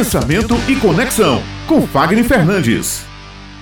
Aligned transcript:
Pensamento 0.00 0.54
e 0.66 0.76
Conexão, 0.76 1.42
com 1.68 1.86
Fagner 1.86 2.24
Fernandes. 2.24 3.04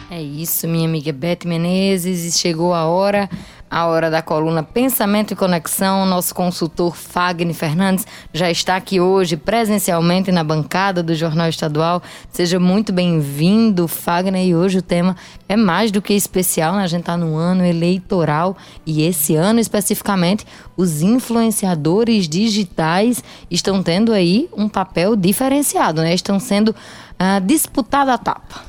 É 0.08 0.22
isso, 0.22 0.68
minha 0.68 0.86
amiga 0.86 1.12
Beth 1.12 1.40
Menezes, 1.44 2.38
chegou 2.38 2.72
a 2.72 2.84
hora 2.84 3.28
a 3.70 3.86
hora 3.86 4.10
da 4.10 4.22
coluna 4.22 4.62
Pensamento 4.62 5.32
e 5.32 5.36
Conexão. 5.36 6.06
Nosso 6.06 6.34
consultor 6.34 6.96
Fagner 6.96 7.54
Fernandes 7.54 8.06
já 8.32 8.50
está 8.50 8.76
aqui 8.76 9.00
hoje 9.00 9.36
presencialmente 9.36 10.32
na 10.32 10.42
bancada 10.42 11.02
do 11.02 11.14
Jornal 11.14 11.48
Estadual. 11.48 12.02
Seja 12.30 12.58
muito 12.58 12.92
bem-vindo, 12.92 13.86
Fagner. 13.86 14.46
E 14.46 14.54
hoje 14.54 14.78
o 14.78 14.82
tema 14.82 15.16
é 15.48 15.56
mais 15.56 15.90
do 15.90 16.00
que 16.00 16.14
especial, 16.14 16.74
né? 16.74 16.84
A 16.84 16.86
gente 16.86 17.00
está 17.00 17.16
no 17.16 17.36
ano 17.36 17.64
eleitoral 17.64 18.56
e 18.86 19.02
esse 19.02 19.34
ano 19.34 19.60
especificamente 19.60 20.46
os 20.76 21.02
influenciadores 21.02 22.28
digitais 22.28 23.22
estão 23.50 23.82
tendo 23.82 24.12
aí 24.12 24.48
um 24.56 24.68
papel 24.68 25.16
diferenciado, 25.16 26.02
né? 26.02 26.14
Estão 26.14 26.38
sendo 26.38 26.68
uh, 26.68 27.40
disputada 27.44 28.14
a 28.14 28.18
tapa. 28.18 28.67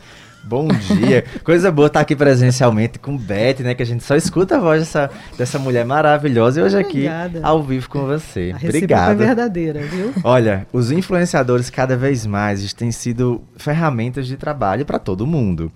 Bom 0.50 0.68
dia. 0.68 1.24
Coisa 1.46 1.72
boa 1.72 1.86
estar 1.86 2.00
aqui 2.00 2.16
presencialmente 2.16 2.98
com 2.98 3.16
Beth, 3.16 3.60
né? 3.60 3.76
Que 3.76 3.84
a 3.84 3.86
gente 3.86 4.04
só 4.04 4.16
escuta 4.16 4.58
a 4.58 4.60
voz 4.60 4.80
dessa, 4.80 5.12
dessa 5.38 5.60
mulher 5.60 5.86
maravilhosa 5.86 6.60
e 6.60 6.64
hoje 6.64 6.76
Obrigada. 6.76 7.38
aqui 7.38 7.46
ao 7.46 7.62
vivo 7.62 7.88
com 7.88 8.08
você. 8.08 8.52
A 8.52 8.58
Obrigado. 8.58 9.12
é 9.22 9.28
verdadeira, 9.28 9.80
viu? 9.84 10.12
Olha, 10.24 10.66
os 10.74 10.90
influenciadores 10.90 11.70
cada 11.70 11.96
vez 11.96 12.26
mais 12.26 12.74
têm 12.74 12.92
sido 12.92 13.44
ferramentas 13.58 14.26
de 14.26 14.38
trabalho 14.38 14.88
para 14.88 14.98
todo 14.98 15.28
mundo. 15.28 15.72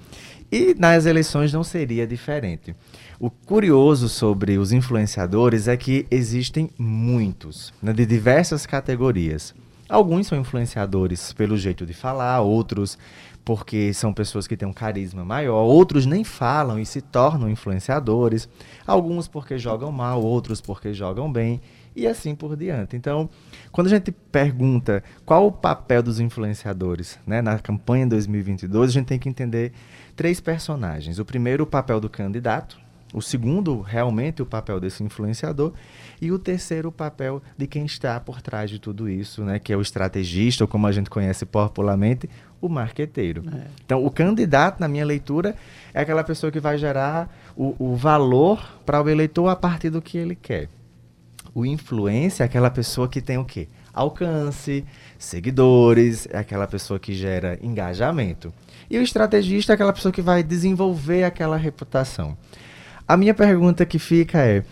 E 0.51 0.75
nas 0.75 1.05
eleições 1.05 1.53
não 1.53 1.63
seria 1.63 2.07
diferente. 2.07 2.75
O 3.19 3.29
curioso 3.29 4.09
sobre 4.09 4.57
os 4.57 4.71
influenciadores 4.71 5.67
é 5.67 5.77
que 5.77 6.07
existem 6.09 6.71
muitos, 6.79 7.71
né, 7.79 7.93
de 7.93 8.07
diversas 8.07 8.65
categorias. 8.65 9.53
Alguns 9.87 10.25
são 10.25 10.39
influenciadores 10.39 11.33
pelo 11.33 11.55
jeito 11.57 11.85
de 11.85 11.93
falar, 11.93 12.41
outros 12.41 12.97
porque 13.45 13.93
são 13.93 14.13
pessoas 14.13 14.47
que 14.47 14.55
têm 14.55 14.67
um 14.67 14.73
carisma 14.73 15.25
maior, 15.25 15.63
outros 15.63 16.05
nem 16.05 16.23
falam 16.23 16.79
e 16.79 16.85
se 16.85 17.01
tornam 17.01 17.49
influenciadores, 17.49 18.47
alguns 18.87 19.27
porque 19.27 19.57
jogam 19.57 19.91
mal, 19.91 20.21
outros 20.21 20.61
porque 20.61 20.93
jogam 20.93 21.31
bem 21.31 21.61
e 21.95 22.07
assim 22.07 22.33
por 22.35 22.55
diante. 22.55 22.95
Então, 22.95 23.29
quando 23.71 23.87
a 23.87 23.89
gente 23.89 24.11
pergunta 24.11 25.03
qual 25.25 25.47
o 25.47 25.51
papel 25.51 26.01
dos 26.01 26.19
influenciadores 26.19 27.19
né, 27.25 27.41
na 27.41 27.59
campanha 27.59 28.07
2022, 28.07 28.89
a 28.89 28.93
gente 28.93 29.07
tem 29.07 29.19
que 29.19 29.29
entender 29.29 29.73
três 30.15 30.39
personagens. 30.39 31.19
O 31.19 31.25
primeiro, 31.25 31.63
o 31.63 31.67
papel 31.67 31.99
do 31.99 32.09
candidato, 32.09 32.81
o 33.13 33.21
segundo, 33.21 33.79
realmente, 33.79 34.41
o 34.41 34.45
papel 34.45 34.79
desse 34.79 35.03
influenciador. 35.03 35.73
E 36.19 36.31
o 36.31 36.39
terceiro, 36.39 36.89
o 36.89 36.91
papel 36.91 37.43
de 37.55 37.67
quem 37.67 37.85
está 37.85 38.19
por 38.19 38.41
trás 38.41 38.71
de 38.71 38.79
tudo 38.79 39.07
isso, 39.07 39.43
né? 39.43 39.59
Que 39.59 39.71
é 39.71 39.77
o 39.77 39.81
estrategista, 39.81 40.63
ou 40.63 40.67
como 40.67 40.87
a 40.87 40.91
gente 40.91 41.11
conhece 41.11 41.45
popularmente, 41.45 42.27
o 42.63 42.69
marqueteiro. 42.69 43.43
É. 43.53 43.67
Então, 43.83 44.05
o 44.05 44.09
candidato, 44.09 44.79
na 44.79 44.87
minha 44.87 45.05
leitura, 45.05 45.53
é 45.93 45.99
aquela 45.99 46.23
pessoa 46.23 46.49
que 46.49 46.61
vai 46.61 46.77
gerar 46.77 47.29
o, 47.57 47.75
o 47.77 47.95
valor 47.95 48.81
para 48.85 49.03
o 49.03 49.09
eleitor 49.09 49.49
a 49.49 49.55
partir 49.55 49.89
do 49.89 50.01
que 50.01 50.17
ele 50.17 50.33
quer. 50.33 50.69
O 51.53 51.65
influência 51.65 52.43
é 52.43 52.45
aquela 52.45 52.71
pessoa 52.71 53.07
que 53.09 53.21
tem 53.21 53.37
o 53.37 53.43
quê? 53.43 53.67
Alcance, 53.93 54.85
seguidores, 55.19 56.25
é 56.31 56.37
aquela 56.37 56.65
pessoa 56.65 56.97
que 56.97 57.13
gera 57.13 57.59
engajamento. 57.61 58.53
E 58.89 58.97
o 58.97 59.01
estrategista 59.01 59.73
é 59.73 59.75
aquela 59.75 59.91
pessoa 59.91 60.11
que 60.11 60.21
vai 60.21 60.41
desenvolver 60.41 61.25
aquela 61.25 61.57
reputação. 61.57 62.37
A 63.05 63.17
minha 63.17 63.33
pergunta 63.33 63.85
que 63.85 63.99
fica 63.99 64.39
é: 64.39 64.63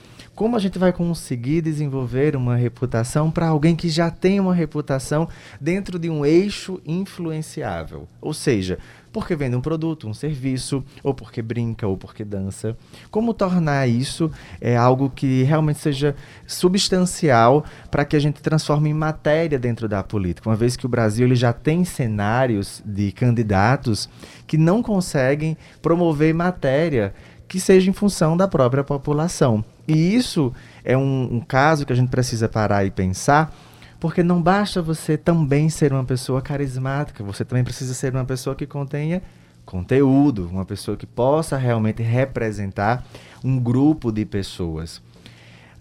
como 0.42 0.56
a 0.56 0.60
gente 0.60 0.80
vai 0.80 0.92
conseguir 0.92 1.62
desenvolver 1.62 2.36
uma 2.36 2.56
reputação 2.56 3.30
para 3.30 3.46
alguém 3.46 3.76
que 3.76 3.88
já 3.88 4.10
tem 4.10 4.40
uma 4.40 4.56
reputação 4.56 5.30
dentro 5.60 6.00
de 6.00 6.10
um 6.10 6.26
eixo 6.26 6.82
influenciável? 6.84 8.08
Ou 8.20 8.34
seja, 8.34 8.80
porque 9.14 9.36
vende 9.36 9.56
um 9.56 9.62
produto, 9.62 10.08
um 10.08 10.16
serviço, 10.16 10.84
ou 11.04 11.14
porque 11.14 11.44
brinca, 11.44 11.86
ou 11.86 11.96
porque 11.96 12.26
dança. 12.26 12.76
Como 13.12 13.36
tornar 13.36 13.88
isso 13.88 14.32
é, 14.60 14.76
algo 14.76 15.12
que 15.12 15.44
realmente 15.44 15.80
seja 15.80 16.16
substancial 16.48 17.64
para 17.92 18.04
que 18.04 18.16
a 18.16 18.20
gente 18.20 18.42
transforme 18.42 18.90
em 18.90 18.96
matéria 18.96 19.60
dentro 19.60 19.88
da 19.88 20.02
política? 20.02 20.50
Uma 20.50 20.56
vez 20.56 20.76
que 20.76 20.88
o 20.88 20.90
Brasil 20.90 21.28
ele 21.28 21.36
já 21.36 21.54
tem 21.54 21.86
cenários 21.86 22.82
de 22.84 23.12
candidatos 23.12 24.10
que 24.48 24.58
não 24.58 24.82
conseguem 24.82 25.56
promover 25.84 26.34
matéria 26.34 27.14
que 27.52 27.60
seja 27.60 27.90
em 27.90 27.94
função 27.94 28.38
da 28.38 28.48
própria 28.48 28.82
população. 28.82 29.62
E 29.86 30.16
isso 30.16 30.54
é 30.86 30.96
um, 30.96 31.36
um 31.36 31.42
caso 31.42 31.86
que 31.86 31.92
a 31.92 31.96
gente 31.98 32.08
precisa 32.08 32.48
parar 32.48 32.86
e 32.86 32.90
pensar, 32.90 33.54
porque 34.00 34.24
não 34.24 34.42
basta 34.42 34.82
você 34.82 35.18
também 35.18 35.68
ser 35.68 35.92
uma 35.92 36.06
pessoa 36.06 36.42
carismática, 36.42 37.22
você 37.26 37.44
também 37.44 37.62
precisa 37.62 37.94
ser 37.94 38.16
uma 38.16 38.24
pessoa 38.24 38.56
que 38.56 38.66
contenha 38.66 39.22
conteúdo, 39.66 40.48
uma 40.50 40.64
pessoa 40.64 40.96
que 40.96 41.06
possa 41.06 41.58
realmente 41.58 42.02
representar 42.02 43.06
um 43.44 43.60
grupo 43.60 44.14
de 44.14 44.24
pessoas. 44.24 45.02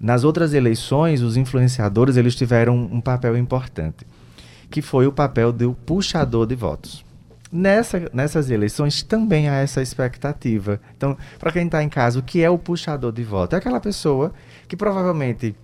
Nas 0.01 0.25
outras 0.25 0.53
eleições, 0.53 1.23
os 1.23 1.37
influenciadores 1.37 2.17
eles 2.17 2.35
tiveram 2.35 2.77
um 2.77 3.01
papel 3.01 3.39
importante, 3.39 4.05
que 4.69 4.83
foi 4.83 5.07
o 5.07 5.13
papel 5.13 5.53
do 5.53 5.73
puxador 5.87 6.49
de 6.49 6.57
votos. 6.57 7.09
Nessa, 7.53 8.09
nessas 8.13 8.49
eleições 8.49 9.03
também 9.03 9.49
há 9.49 9.57
essa 9.57 9.83
expectativa. 9.83 10.81
Então, 10.97 11.17
para 11.39 11.51
quem 11.51 11.67
está 11.67 11.83
em 11.83 11.89
casa, 11.89 12.19
o 12.19 12.23
que 12.23 12.43
é 12.43 12.49
o 12.49 12.57
puxador 12.57 13.11
de 13.11 13.25
voto? 13.25 13.55
É 13.55 13.59
aquela 13.59 13.81
pessoa 13.81 14.33
que 14.69 14.77
provavelmente, 14.77 15.57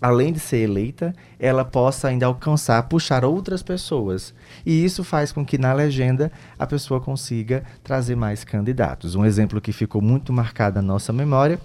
além 0.00 0.32
de 0.32 0.40
ser 0.40 0.58
eleita, 0.58 1.14
ela 1.38 1.62
possa 1.62 2.08
ainda 2.08 2.24
alcançar, 2.24 2.82
puxar 2.84 3.22
outras 3.22 3.62
pessoas. 3.62 4.32
E 4.64 4.82
isso 4.82 5.04
faz 5.04 5.30
com 5.30 5.44
que 5.44 5.58
na 5.58 5.74
legenda 5.74 6.32
a 6.58 6.66
pessoa 6.66 7.02
consiga 7.02 7.64
trazer 7.84 8.16
mais 8.16 8.42
candidatos. 8.42 9.14
Um 9.14 9.26
exemplo 9.26 9.60
que 9.60 9.72
ficou 9.72 10.00
muito 10.00 10.32
marcado 10.32 10.76
na 10.76 10.82
nossa 10.82 11.12
memória 11.12 11.60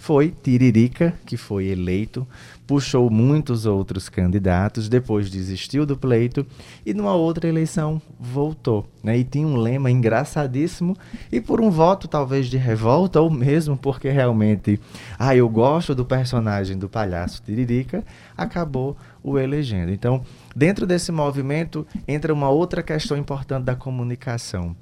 foi 0.00 0.34
Tiririca, 0.42 1.12
que 1.26 1.36
foi 1.36 1.66
eleito, 1.66 2.26
puxou 2.66 3.10
muitos 3.10 3.66
outros 3.66 4.08
candidatos, 4.08 4.88
depois 4.88 5.30
desistiu 5.30 5.84
do 5.84 5.94
pleito 5.94 6.46
e 6.86 6.94
numa 6.94 7.14
outra 7.14 7.46
eleição 7.46 8.00
voltou. 8.18 8.86
Né? 9.04 9.18
E 9.18 9.24
tinha 9.24 9.46
um 9.46 9.56
lema 9.56 9.90
engraçadíssimo 9.90 10.96
e 11.30 11.38
por 11.38 11.60
um 11.60 11.70
voto 11.70 12.08
talvez 12.08 12.46
de 12.46 12.56
revolta 12.56 13.20
ou 13.20 13.30
mesmo 13.30 13.76
porque 13.76 14.08
realmente, 14.08 14.80
ah, 15.18 15.36
eu 15.36 15.46
gosto 15.50 15.94
do 15.94 16.04
personagem 16.04 16.78
do 16.78 16.88
palhaço 16.88 17.42
Tiririca, 17.42 18.02
acabou 18.34 18.96
o 19.22 19.38
elegendo. 19.38 19.92
Então, 19.92 20.24
dentro 20.56 20.86
desse 20.86 21.12
movimento 21.12 21.86
entra 22.08 22.32
uma 22.32 22.48
outra 22.48 22.82
questão 22.82 23.18
importante 23.18 23.64
da 23.64 23.76
comunicação 23.76 24.74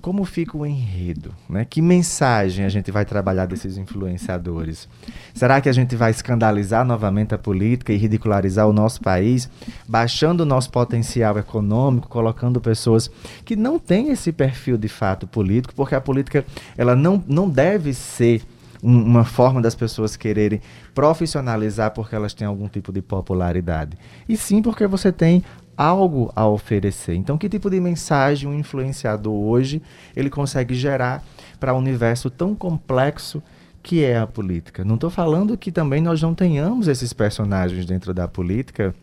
como 0.00 0.24
fica 0.24 0.56
o 0.56 0.64
enredo? 0.64 1.34
Né? 1.48 1.64
Que 1.64 1.82
mensagem 1.82 2.64
a 2.64 2.68
gente 2.68 2.90
vai 2.90 3.04
trabalhar 3.04 3.46
desses 3.46 3.76
influenciadores? 3.76 4.88
Será 5.34 5.60
que 5.60 5.68
a 5.68 5.72
gente 5.72 5.96
vai 5.96 6.10
escandalizar 6.10 6.84
novamente 6.84 7.34
a 7.34 7.38
política 7.38 7.92
e 7.92 7.96
ridicularizar 7.96 8.68
o 8.68 8.72
nosso 8.72 9.00
país, 9.00 9.48
baixando 9.88 10.42
o 10.42 10.46
nosso 10.46 10.70
potencial 10.70 11.38
econômico, 11.38 12.08
colocando 12.08 12.60
pessoas 12.60 13.10
que 13.44 13.56
não 13.56 13.78
têm 13.78 14.10
esse 14.10 14.32
perfil 14.32 14.78
de 14.78 14.88
fato 14.88 15.26
político, 15.26 15.74
porque 15.74 15.94
a 15.94 16.00
política 16.00 16.44
ela 16.76 16.94
não, 16.94 17.22
não 17.26 17.48
deve 17.48 17.92
ser 17.92 18.42
uma 18.82 19.24
forma 19.24 19.60
das 19.60 19.74
pessoas 19.74 20.16
quererem 20.16 20.60
profissionalizar 20.94 21.92
porque 21.92 22.14
elas 22.14 22.34
têm 22.34 22.46
algum 22.46 22.68
tipo 22.68 22.92
de 22.92 23.02
popularidade. 23.02 23.96
E 24.28 24.36
sim 24.36 24.62
porque 24.62 24.86
você 24.86 25.12
tem 25.12 25.44
algo 25.80 26.30
a 26.36 26.46
oferecer. 26.46 27.14
Então, 27.14 27.38
que 27.38 27.48
tipo 27.48 27.70
de 27.70 27.80
mensagem 27.80 28.46
um 28.46 28.52
influenciador 28.52 29.32
hoje 29.32 29.80
ele 30.14 30.28
consegue 30.28 30.74
gerar 30.74 31.24
para 31.58 31.72
um 31.72 31.78
universo 31.78 32.28
tão 32.28 32.54
complexo 32.54 33.42
que 33.82 34.04
é 34.04 34.18
a 34.18 34.26
política? 34.26 34.84
Não 34.84 34.96
estou 34.96 35.08
falando 35.08 35.56
que 35.56 35.72
também 35.72 36.02
nós 36.02 36.20
não 36.20 36.34
tenhamos 36.34 36.86
esses 36.86 37.14
personagens 37.14 37.86
dentro 37.86 38.12
da 38.12 38.28
política 38.28 38.94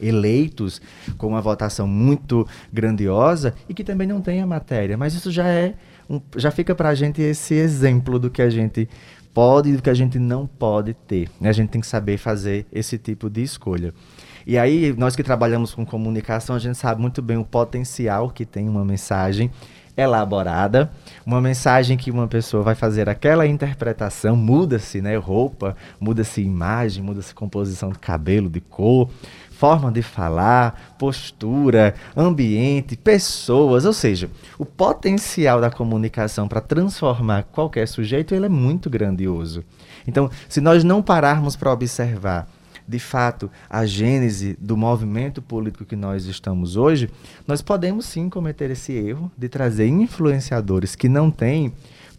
eleitos 0.00 0.80
com 1.18 1.26
uma 1.26 1.40
votação 1.40 1.86
muito 1.88 2.46
grandiosa 2.72 3.52
e 3.68 3.74
que 3.74 3.82
também 3.82 4.06
não 4.06 4.20
tenha 4.20 4.46
matéria, 4.46 4.96
mas 4.96 5.14
isso 5.14 5.32
já 5.32 5.48
é 5.48 5.74
um, 6.08 6.20
já 6.36 6.52
fica 6.52 6.76
para 6.76 6.90
a 6.90 6.94
gente 6.94 7.22
esse 7.22 7.54
exemplo 7.54 8.20
do 8.20 8.30
que 8.30 8.42
a 8.42 8.50
gente 8.50 8.88
pode 9.32 9.70
e 9.70 9.76
do 9.76 9.82
que 9.82 9.90
a 9.90 9.94
gente 9.94 10.18
não 10.18 10.46
pode 10.46 10.94
ter. 10.94 11.28
A 11.42 11.50
gente 11.50 11.70
tem 11.70 11.80
que 11.80 11.86
saber 11.88 12.18
fazer 12.18 12.66
esse 12.72 12.98
tipo 12.98 13.28
de 13.28 13.42
escolha. 13.42 13.92
E 14.46 14.58
aí, 14.58 14.94
nós 14.96 15.16
que 15.16 15.22
trabalhamos 15.22 15.74
com 15.74 15.86
comunicação, 15.86 16.54
a 16.54 16.58
gente 16.58 16.76
sabe 16.76 17.00
muito 17.00 17.22
bem 17.22 17.36
o 17.36 17.44
potencial 17.44 18.30
que 18.30 18.44
tem 18.44 18.68
uma 18.68 18.84
mensagem 18.84 19.50
elaborada, 19.96 20.90
uma 21.24 21.40
mensagem 21.40 21.96
que 21.96 22.10
uma 22.10 22.26
pessoa 22.26 22.62
vai 22.62 22.74
fazer 22.74 23.08
aquela 23.08 23.46
interpretação, 23.46 24.34
muda-se, 24.36 25.00
né, 25.00 25.16
roupa, 25.16 25.76
muda-se 26.00 26.42
imagem, 26.42 27.02
muda-se 27.02 27.34
composição 27.34 27.90
de 27.90 27.98
cabelo, 27.98 28.50
de 28.50 28.60
cor, 28.60 29.08
forma 29.50 29.90
de 29.92 30.02
falar, 30.02 30.96
postura, 30.98 31.94
ambiente, 32.16 32.96
pessoas, 32.96 33.84
ou 33.84 33.92
seja, 33.92 34.28
o 34.58 34.66
potencial 34.66 35.60
da 35.60 35.70
comunicação 35.70 36.48
para 36.48 36.60
transformar 36.60 37.44
qualquer 37.44 37.86
sujeito, 37.86 38.34
ele 38.34 38.46
é 38.46 38.48
muito 38.48 38.90
grandioso. 38.90 39.64
Então, 40.06 40.28
se 40.48 40.60
nós 40.60 40.82
não 40.82 41.00
pararmos 41.00 41.54
para 41.54 41.72
observar 41.72 42.48
de 42.86 42.98
fato, 42.98 43.50
a 43.68 43.86
gênese 43.86 44.56
do 44.60 44.76
movimento 44.76 45.40
político 45.40 45.84
que 45.84 45.96
nós 45.96 46.26
estamos 46.26 46.76
hoje, 46.76 47.08
nós 47.46 47.62
podemos 47.62 48.06
sim 48.06 48.28
cometer 48.28 48.70
esse 48.70 48.92
erro 48.92 49.30
de 49.36 49.48
trazer 49.48 49.86
influenciadores 49.86 50.94
que 50.94 51.08
não 51.08 51.30
têm 51.30 51.72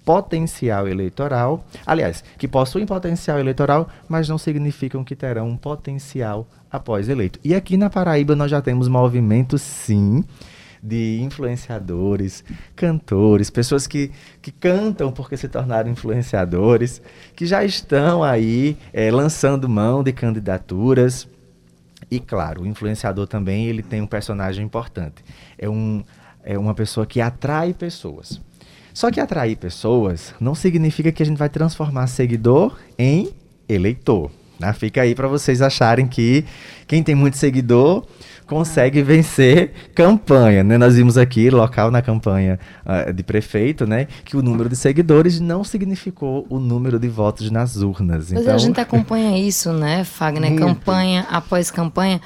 potencial 0.04 0.88
eleitoral, 0.88 1.66
aliás, 1.86 2.24
que 2.38 2.48
possuem 2.48 2.86
potencial 2.86 3.40
eleitoral, 3.40 3.90
mas 4.08 4.30
não 4.30 4.38
significam 4.38 5.04
que 5.04 5.16
terão 5.16 5.50
um 5.50 5.58
potencial 5.58 6.48
após 6.72 7.10
eleito. 7.10 7.40
E 7.44 7.56
aqui 7.56 7.76
na 7.76 7.90
Paraíba 7.90 8.36
nós 8.36 8.52
já 8.52 8.62
temos 8.62 8.88
movimentos, 8.88 9.62
sim, 9.62 10.24
de 10.86 11.20
influenciadores, 11.22 12.44
cantores, 12.76 13.50
pessoas 13.50 13.88
que, 13.88 14.12
que 14.42 14.52
cantam 14.52 15.12
porque 15.12 15.36
se 15.36 15.48
tornaram 15.48 15.90
influenciadores, 15.90 17.02
que 17.36 17.46
já 17.46 17.64
estão 17.64 18.24
aí 18.24 18.78
é, 18.94 19.10
lançando 19.10 19.68
mão 19.68 20.04
de 20.04 20.14
candidaturas. 20.14 21.28
E 22.12 22.20
claro, 22.20 22.62
o 22.62 22.68
influenciador 22.68 23.26
também 23.26 23.66
ele 23.66 23.82
tem 23.82 24.00
um 24.02 24.08
personagem 24.08 24.64
importante. 24.64 25.26
É, 25.58 25.68
um, 25.68 26.04
é 26.44 26.58
uma 26.58 26.76
pessoa 26.76 27.06
que 27.06 27.20
atrai 27.20 27.74
pessoas. 27.74 28.40
Só 28.94 29.12
que 29.12 29.20
atrair 29.20 29.58
pessoas 29.58 30.34
não 30.40 30.54
significa 30.54 31.12
que 31.12 31.24
a 31.24 31.26
gente 31.26 31.38
vai 31.38 31.50
transformar 31.50 32.08
seguidor 32.08 32.78
em 32.98 33.30
eleitor. 33.68 34.32
Né? 34.60 34.72
Fica 34.74 35.02
aí 35.02 35.14
para 35.14 35.28
vocês 35.28 35.62
acharem 35.62 36.08
que 36.08 36.46
quem 36.88 37.04
tem 37.04 37.16
muito 37.16 37.38
seguidor 37.38 38.06
consegue 38.46 39.02
vencer 39.02 39.72
campanha. 39.94 40.64
Né? 40.64 40.78
Nós 40.78 40.96
vimos 40.96 41.18
aqui, 41.18 41.50
local 41.50 41.92
na 41.92 42.02
campanha 42.02 42.60
uh, 42.86 43.12
de 43.12 43.24
prefeito, 43.24 43.86
né, 43.86 44.08
que 44.24 44.38
o 44.38 44.42
número 44.42 44.70
de 44.70 44.76
seguidores 44.76 45.40
não 45.40 45.64
significou 45.64 46.46
o 46.50 46.60
número 46.60 47.00
de 47.00 47.08
votos 47.08 47.50
nas 47.52 47.78
urnas. 47.78 48.32
Então... 48.32 48.54
a 48.54 48.58
gente 48.58 48.80
acompanha 48.80 49.38
isso, 49.38 49.72
né, 49.74 50.04
Fagner? 50.04 50.52
Muito. 50.56 50.66
Campanha 50.66 51.26
após 51.30 51.70
campanha. 51.72 52.22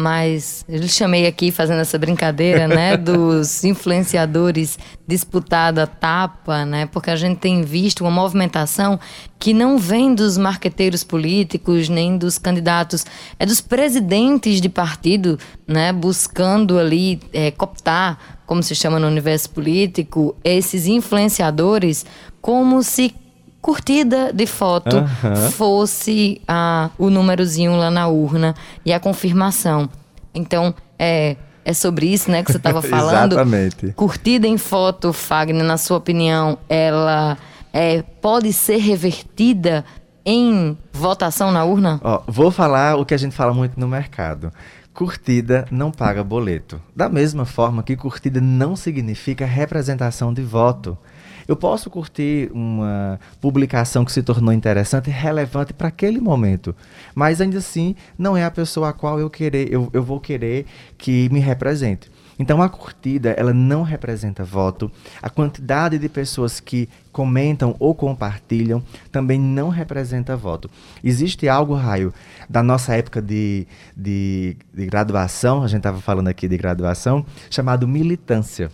Mas 0.00 0.64
eu 0.68 0.86
chamei 0.86 1.26
aqui 1.26 1.50
fazendo 1.50 1.80
essa 1.80 1.98
brincadeira, 1.98 2.68
né, 2.68 2.94
dos 2.96 3.64
influenciadores 3.64 4.78
disputado 5.04 5.80
a 5.80 5.88
tapa, 5.88 6.64
né, 6.64 6.86
porque 6.86 7.10
a 7.10 7.16
gente 7.16 7.38
tem 7.38 7.62
visto 7.62 8.02
uma 8.02 8.10
movimentação 8.12 9.00
que 9.40 9.52
não 9.52 9.76
vem 9.76 10.14
dos 10.14 10.38
marqueteiros 10.38 11.02
políticos 11.02 11.88
nem 11.88 12.16
dos 12.16 12.38
candidatos, 12.38 13.04
é 13.40 13.44
dos 13.44 13.60
presidentes 13.60 14.60
de 14.60 14.68
partido, 14.68 15.36
né, 15.66 15.92
buscando 15.92 16.78
ali 16.78 17.18
é, 17.32 17.50
cooptar, 17.50 18.38
como 18.46 18.62
se 18.62 18.76
chama 18.76 19.00
no 19.00 19.08
universo 19.08 19.50
político, 19.50 20.36
esses 20.44 20.86
influenciadores 20.86 22.06
como 22.40 22.84
se 22.84 23.12
curtida 23.60 24.32
de 24.32 24.46
foto 24.46 24.96
uhum. 24.96 25.50
fosse 25.50 26.40
a, 26.46 26.90
o 26.98 27.10
númerozinho 27.10 27.76
lá 27.76 27.90
na 27.90 28.08
urna 28.08 28.54
e 28.84 28.92
a 28.92 29.00
confirmação. 29.00 29.88
Então, 30.34 30.74
é, 30.98 31.36
é 31.64 31.72
sobre 31.72 32.06
isso 32.06 32.30
né, 32.30 32.42
que 32.42 32.50
você 32.50 32.58
estava 32.58 32.80
falando. 32.82 33.32
Exatamente. 33.32 33.92
Curtida 33.92 34.46
em 34.46 34.58
foto, 34.58 35.12
Fagner, 35.12 35.64
na 35.64 35.76
sua 35.76 35.96
opinião, 35.96 36.58
ela 36.68 37.36
é, 37.72 38.02
pode 38.20 38.52
ser 38.52 38.78
revertida 38.78 39.84
em 40.24 40.76
votação 40.92 41.50
na 41.50 41.64
urna? 41.64 42.00
Ó, 42.04 42.22
vou 42.26 42.50
falar 42.50 42.96
o 42.96 43.06
que 43.06 43.14
a 43.14 43.16
gente 43.16 43.34
fala 43.34 43.54
muito 43.54 43.80
no 43.80 43.88
mercado. 43.88 44.52
Curtida 44.92 45.64
não 45.70 45.90
paga 45.90 46.22
boleto. 46.24 46.80
Da 46.94 47.08
mesma 47.08 47.44
forma 47.44 47.82
que 47.82 47.96
curtida 47.96 48.40
não 48.40 48.76
significa 48.76 49.46
representação 49.46 50.34
de 50.34 50.42
voto. 50.42 50.98
Eu 51.48 51.56
posso 51.56 51.88
curtir 51.88 52.50
uma 52.52 53.18
publicação 53.40 54.04
que 54.04 54.12
se 54.12 54.22
tornou 54.22 54.52
interessante 54.52 55.08
relevante 55.08 55.72
para 55.72 55.88
aquele 55.88 56.20
momento, 56.20 56.76
mas 57.14 57.40
ainda 57.40 57.56
assim 57.56 57.96
não 58.18 58.36
é 58.36 58.44
a 58.44 58.50
pessoa 58.50 58.90
a 58.90 58.92
qual 58.92 59.18
eu 59.18 59.30
querer, 59.30 59.72
eu, 59.72 59.88
eu 59.94 60.02
vou 60.02 60.20
querer 60.20 60.66
que 60.98 61.26
me 61.30 61.40
represente. 61.40 62.10
Então 62.38 62.60
a 62.62 62.68
curtida, 62.68 63.30
ela 63.30 63.54
não 63.54 63.82
representa 63.82 64.44
voto. 64.44 64.92
A 65.22 65.30
quantidade 65.30 65.98
de 65.98 66.08
pessoas 66.08 66.60
que 66.60 66.86
comentam 67.10 67.74
ou 67.78 67.94
compartilham 67.94 68.82
também 69.10 69.40
não 69.40 69.70
representa 69.70 70.36
voto. 70.36 70.70
Existe 71.02 71.48
algo, 71.48 71.72
Raio, 71.72 72.12
da 72.46 72.62
nossa 72.62 72.94
época 72.94 73.22
de, 73.22 73.66
de, 73.96 74.54
de 74.72 74.86
graduação, 74.86 75.62
a 75.62 75.66
gente 75.66 75.78
estava 75.78 76.00
falando 76.00 76.28
aqui 76.28 76.46
de 76.46 76.58
graduação, 76.58 77.24
chamado 77.50 77.88
militância. 77.88 78.70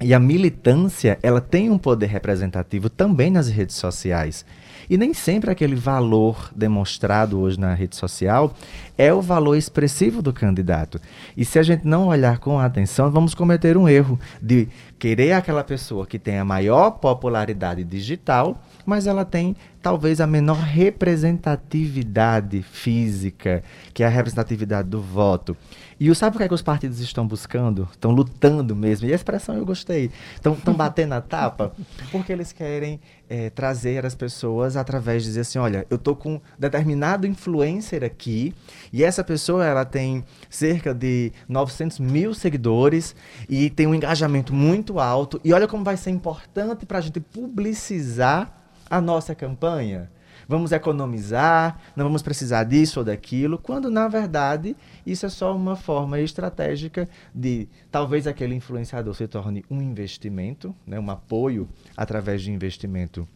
E 0.00 0.12
a 0.12 0.18
militância, 0.18 1.18
ela 1.22 1.40
tem 1.40 1.70
um 1.70 1.78
poder 1.78 2.06
representativo 2.06 2.90
também 2.90 3.30
nas 3.30 3.48
redes 3.48 3.76
sociais. 3.76 4.44
E 4.88 4.98
nem 4.98 5.14
sempre 5.14 5.50
aquele 5.50 5.74
valor 5.74 6.50
demonstrado 6.54 7.40
hoje 7.40 7.58
na 7.58 7.72
rede 7.74 7.96
social 7.96 8.52
é 8.98 9.12
o 9.12 9.22
valor 9.22 9.56
expressivo 9.56 10.20
do 10.20 10.32
candidato. 10.32 11.00
E 11.36 11.44
se 11.44 11.58
a 11.58 11.62
gente 11.62 11.86
não 11.86 12.08
olhar 12.08 12.38
com 12.38 12.58
atenção, 12.58 13.10
vamos 13.10 13.34
cometer 13.34 13.76
um 13.76 13.88
erro 13.88 14.18
de 14.42 14.68
querer 14.98 15.32
aquela 15.32 15.64
pessoa 15.64 16.06
que 16.06 16.18
tem 16.18 16.38
a 16.38 16.44
maior 16.44 16.92
popularidade 16.92 17.82
digital, 17.82 18.62
mas 18.84 19.06
ela 19.06 19.24
tem 19.24 19.56
talvez 19.82 20.20
a 20.20 20.26
menor 20.26 20.56
representatividade 20.56 22.62
física, 22.62 23.62
que 23.92 24.02
é 24.02 24.06
a 24.06 24.08
representatividade 24.08 24.88
do 24.88 25.00
voto. 25.00 25.56
E 26.00 26.10
o, 26.10 26.14
sabe 26.14 26.36
o 26.36 26.38
que, 26.38 26.44
é 26.44 26.48
que 26.48 26.54
os 26.54 26.62
partidos 26.62 27.00
estão 27.00 27.26
buscando? 27.26 27.88
Estão 27.92 28.10
lutando 28.10 28.74
mesmo. 28.74 29.06
E 29.06 29.12
a 29.12 29.14
expressão 29.14 29.56
eu 29.56 29.64
gostei. 29.64 30.10
Estão 30.34 30.74
batendo 30.74 31.10
na 31.10 31.20
tapa 31.20 31.72
porque 32.10 32.32
eles 32.32 32.52
querem 32.52 33.00
é, 33.28 33.50
trazer 33.50 34.04
as 34.04 34.14
pessoas 34.14 34.76
através 34.76 35.22
de 35.22 35.28
dizer 35.28 35.42
assim, 35.42 35.58
olha, 35.58 35.86
eu 35.90 35.98
tô 35.98 36.16
com 36.16 36.40
determinado 36.58 37.26
influencer 37.26 38.02
aqui 38.02 38.54
e 38.92 39.04
essa 39.04 39.22
pessoa 39.22 39.64
ela 39.64 39.84
tem 39.84 40.24
cerca 40.48 40.94
de 40.94 41.32
900 41.48 42.00
mil 42.00 42.34
seguidores 42.34 43.14
e 43.48 43.70
tem 43.70 43.86
um 43.86 43.94
engajamento 43.94 44.52
muito 44.52 44.98
alto 44.98 45.40
e 45.44 45.52
olha 45.52 45.68
como 45.68 45.84
vai 45.84 45.96
ser 45.96 46.10
importante 46.10 46.86
para 46.86 46.98
a 46.98 47.00
gente 47.00 47.20
publicizar 47.20 48.63
a 48.88 49.00
nossa 49.00 49.34
campanha? 49.34 50.10
Vamos 50.46 50.72
economizar, 50.72 51.80
não 51.96 52.04
vamos 52.04 52.22
precisar 52.22 52.64
disso 52.64 53.00
ou 53.00 53.04
daquilo, 53.04 53.58
quando 53.58 53.90
na 53.90 54.08
verdade 54.08 54.76
isso 55.06 55.24
é 55.24 55.28
só 55.28 55.56
uma 55.56 55.74
forma 55.74 56.20
estratégica 56.20 57.08
de 57.34 57.68
talvez 57.90 58.26
aquele 58.26 58.54
influenciador 58.54 59.14
se 59.14 59.26
torne 59.26 59.64
um 59.70 59.80
investimento, 59.80 60.74
né, 60.86 61.00
um 61.00 61.10
apoio 61.10 61.68
através 61.96 62.42
de 62.42 62.52
investimento 62.52 63.26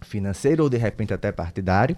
financeiro 0.00 0.62
ou 0.62 0.70
de 0.70 0.78
repente 0.78 1.12
até 1.12 1.30
partidário, 1.30 1.96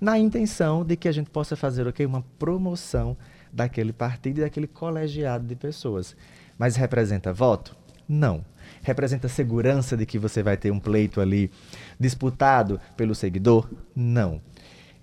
na 0.00 0.18
intenção 0.18 0.84
de 0.84 0.96
que 0.96 1.06
a 1.06 1.12
gente 1.12 1.30
possa 1.30 1.54
fazer 1.54 1.86
okay, 1.86 2.04
uma 2.04 2.24
promoção 2.38 3.16
daquele 3.52 3.92
partido 3.92 4.38
e 4.38 4.40
daquele 4.40 4.66
colegiado 4.66 5.46
de 5.46 5.54
pessoas. 5.54 6.16
Mas 6.58 6.74
representa 6.74 7.32
voto? 7.32 7.76
Não 8.08 8.44
representa 8.82 9.28
segurança 9.28 9.96
de 9.96 10.04
que 10.04 10.18
você 10.18 10.42
vai 10.42 10.56
ter 10.56 10.70
um 10.70 10.80
pleito 10.80 11.20
ali 11.20 11.50
disputado 11.98 12.80
pelo 12.96 13.14
seguidor? 13.14 13.68
Não. 13.94 14.40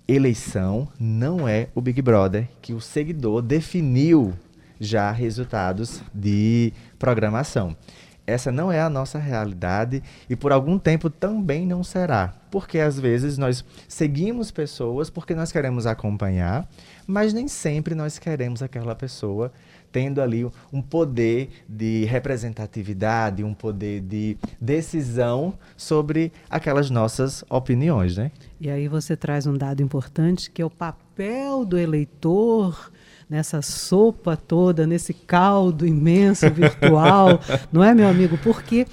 Eleição 0.06 0.88
não 0.98 1.48
é 1.48 1.68
o 1.74 1.80
Big 1.80 2.02
Brother 2.02 2.48
que 2.60 2.72
o 2.72 2.80
seguidor 2.80 3.42
definiu 3.42 4.34
já 4.78 5.10
resultados 5.12 6.02
de 6.12 6.72
programação. 6.98 7.76
Essa 8.26 8.52
não 8.52 8.70
é 8.70 8.80
a 8.80 8.90
nossa 8.90 9.18
realidade 9.18 10.02
e 10.28 10.36
por 10.36 10.52
algum 10.52 10.78
tempo 10.78 11.10
também 11.10 11.66
não 11.66 11.82
será. 11.82 12.34
Porque 12.50 12.78
às 12.78 12.98
vezes 12.98 13.38
nós 13.38 13.64
seguimos 13.88 14.50
pessoas 14.50 15.10
porque 15.10 15.34
nós 15.34 15.50
queremos 15.50 15.86
acompanhar, 15.86 16.68
mas 17.06 17.32
nem 17.32 17.48
sempre 17.48 17.94
nós 17.94 18.18
queremos 18.18 18.62
aquela 18.62 18.94
pessoa 18.94 19.52
tendo 19.92 20.20
ali 20.20 20.48
um 20.72 20.80
poder 20.80 21.50
de 21.68 22.04
representatividade, 22.04 23.44
um 23.44 23.54
poder 23.54 24.00
de 24.00 24.36
decisão 24.60 25.54
sobre 25.76 26.32
aquelas 26.48 26.90
nossas 26.90 27.44
opiniões, 27.48 28.16
né? 28.16 28.30
E 28.60 28.68
aí 28.68 28.88
você 28.88 29.16
traz 29.16 29.46
um 29.46 29.56
dado 29.56 29.82
importante 29.82 30.50
que 30.50 30.60
é 30.60 30.64
o 30.64 30.70
papel 30.70 31.64
do 31.64 31.78
eleitor 31.78 32.90
nessa 33.28 33.62
sopa 33.62 34.36
toda, 34.36 34.86
nesse 34.86 35.14
caldo 35.14 35.86
imenso 35.86 36.50
virtual, 36.52 37.40
não 37.72 37.82
é, 37.82 37.94
meu 37.94 38.08
amigo? 38.08 38.36
Porque 38.38 38.86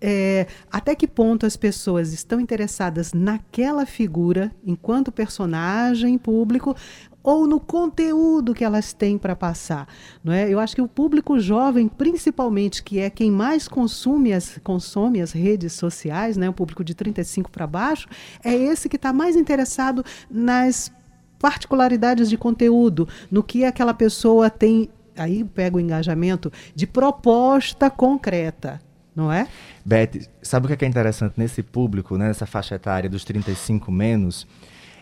é, 0.00 0.46
até 0.70 0.94
que 0.94 1.06
ponto 1.06 1.46
as 1.46 1.56
pessoas 1.56 2.12
estão 2.12 2.38
interessadas 2.38 3.14
naquela 3.14 3.86
figura 3.86 4.52
enquanto 4.62 5.10
personagem 5.10 6.18
público 6.18 6.76
ou 7.24 7.46
no 7.46 7.58
conteúdo 7.58 8.52
que 8.52 8.62
elas 8.62 8.92
têm 8.92 9.16
para 9.16 9.34
passar. 9.34 9.88
Não 10.22 10.30
é? 10.30 10.46
Eu 10.48 10.60
acho 10.60 10.74
que 10.74 10.82
o 10.82 10.86
público 10.86 11.40
jovem, 11.40 11.88
principalmente, 11.88 12.82
que 12.82 13.00
é 13.00 13.08
quem 13.08 13.30
mais 13.30 13.66
consome 13.66 14.34
as, 14.34 14.60
consome 14.62 15.22
as 15.22 15.32
redes 15.32 15.72
sociais, 15.72 16.36
né? 16.36 16.50
o 16.50 16.52
público 16.52 16.84
de 16.84 16.94
35 16.94 17.50
para 17.50 17.66
baixo, 17.66 18.06
é 18.44 18.54
esse 18.54 18.90
que 18.90 18.96
está 18.96 19.10
mais 19.10 19.36
interessado 19.36 20.04
nas 20.30 20.92
particularidades 21.38 22.28
de 22.28 22.36
conteúdo, 22.36 23.08
no 23.30 23.42
que 23.42 23.64
aquela 23.64 23.94
pessoa 23.94 24.50
tem. 24.50 24.90
Aí 25.16 25.44
pega 25.44 25.76
o 25.76 25.80
engajamento 25.80 26.52
de 26.74 26.86
proposta 26.86 27.88
concreta 27.88 28.80
não 29.14 29.32
é? 29.32 29.46
Beth, 29.84 30.28
sabe 30.42 30.66
o 30.66 30.76
que 30.76 30.84
é 30.84 30.88
interessante 30.88 31.34
nesse 31.36 31.62
público, 31.62 32.18
né, 32.18 32.26
nessa 32.26 32.46
faixa 32.46 32.74
etária 32.74 33.08
dos 33.08 33.24
35 33.24 33.92
menos? 33.92 34.44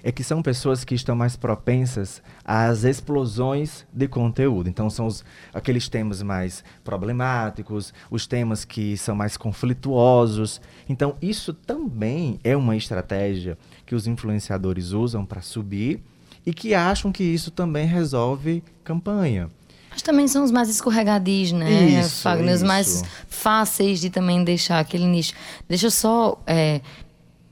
É 0.02 0.10
que 0.10 0.24
são 0.24 0.42
pessoas 0.42 0.84
que 0.84 0.94
estão 0.94 1.14
mais 1.14 1.36
propensas 1.36 2.22
às 2.44 2.84
explosões 2.84 3.86
de 3.92 4.08
conteúdo. 4.08 4.68
Então, 4.68 4.90
são 4.90 5.06
os, 5.06 5.24
aqueles 5.54 5.88
temas 5.88 6.22
mais 6.22 6.64
problemáticos, 6.82 7.94
os 8.10 8.26
temas 8.26 8.64
que 8.64 8.96
são 8.96 9.14
mais 9.14 9.36
conflituosos. 9.36 10.60
Então, 10.88 11.16
isso 11.22 11.52
também 11.52 12.40
é 12.42 12.56
uma 12.56 12.76
estratégia 12.76 13.56
que 13.86 13.94
os 13.94 14.06
influenciadores 14.06 14.90
usam 14.90 15.24
para 15.24 15.40
subir 15.40 16.02
e 16.44 16.52
que 16.52 16.74
acham 16.74 17.12
que 17.12 17.22
isso 17.22 17.50
também 17.50 17.86
resolve 17.86 18.64
campanha. 18.82 19.48
Mas 19.90 20.00
também 20.00 20.26
são 20.26 20.42
os 20.42 20.50
mais 20.50 20.70
escorregadios, 20.70 21.52
né, 21.52 22.00
Isso, 22.00 22.22
Fagner? 22.22 22.54
Os 22.54 22.62
mais 22.62 23.04
fáceis 23.28 24.00
de 24.00 24.08
também 24.08 24.42
deixar 24.42 24.80
aquele 24.80 25.04
nicho. 25.04 25.34
Deixa 25.68 25.86
eu 25.86 25.90
só 25.90 26.40
é, 26.46 26.80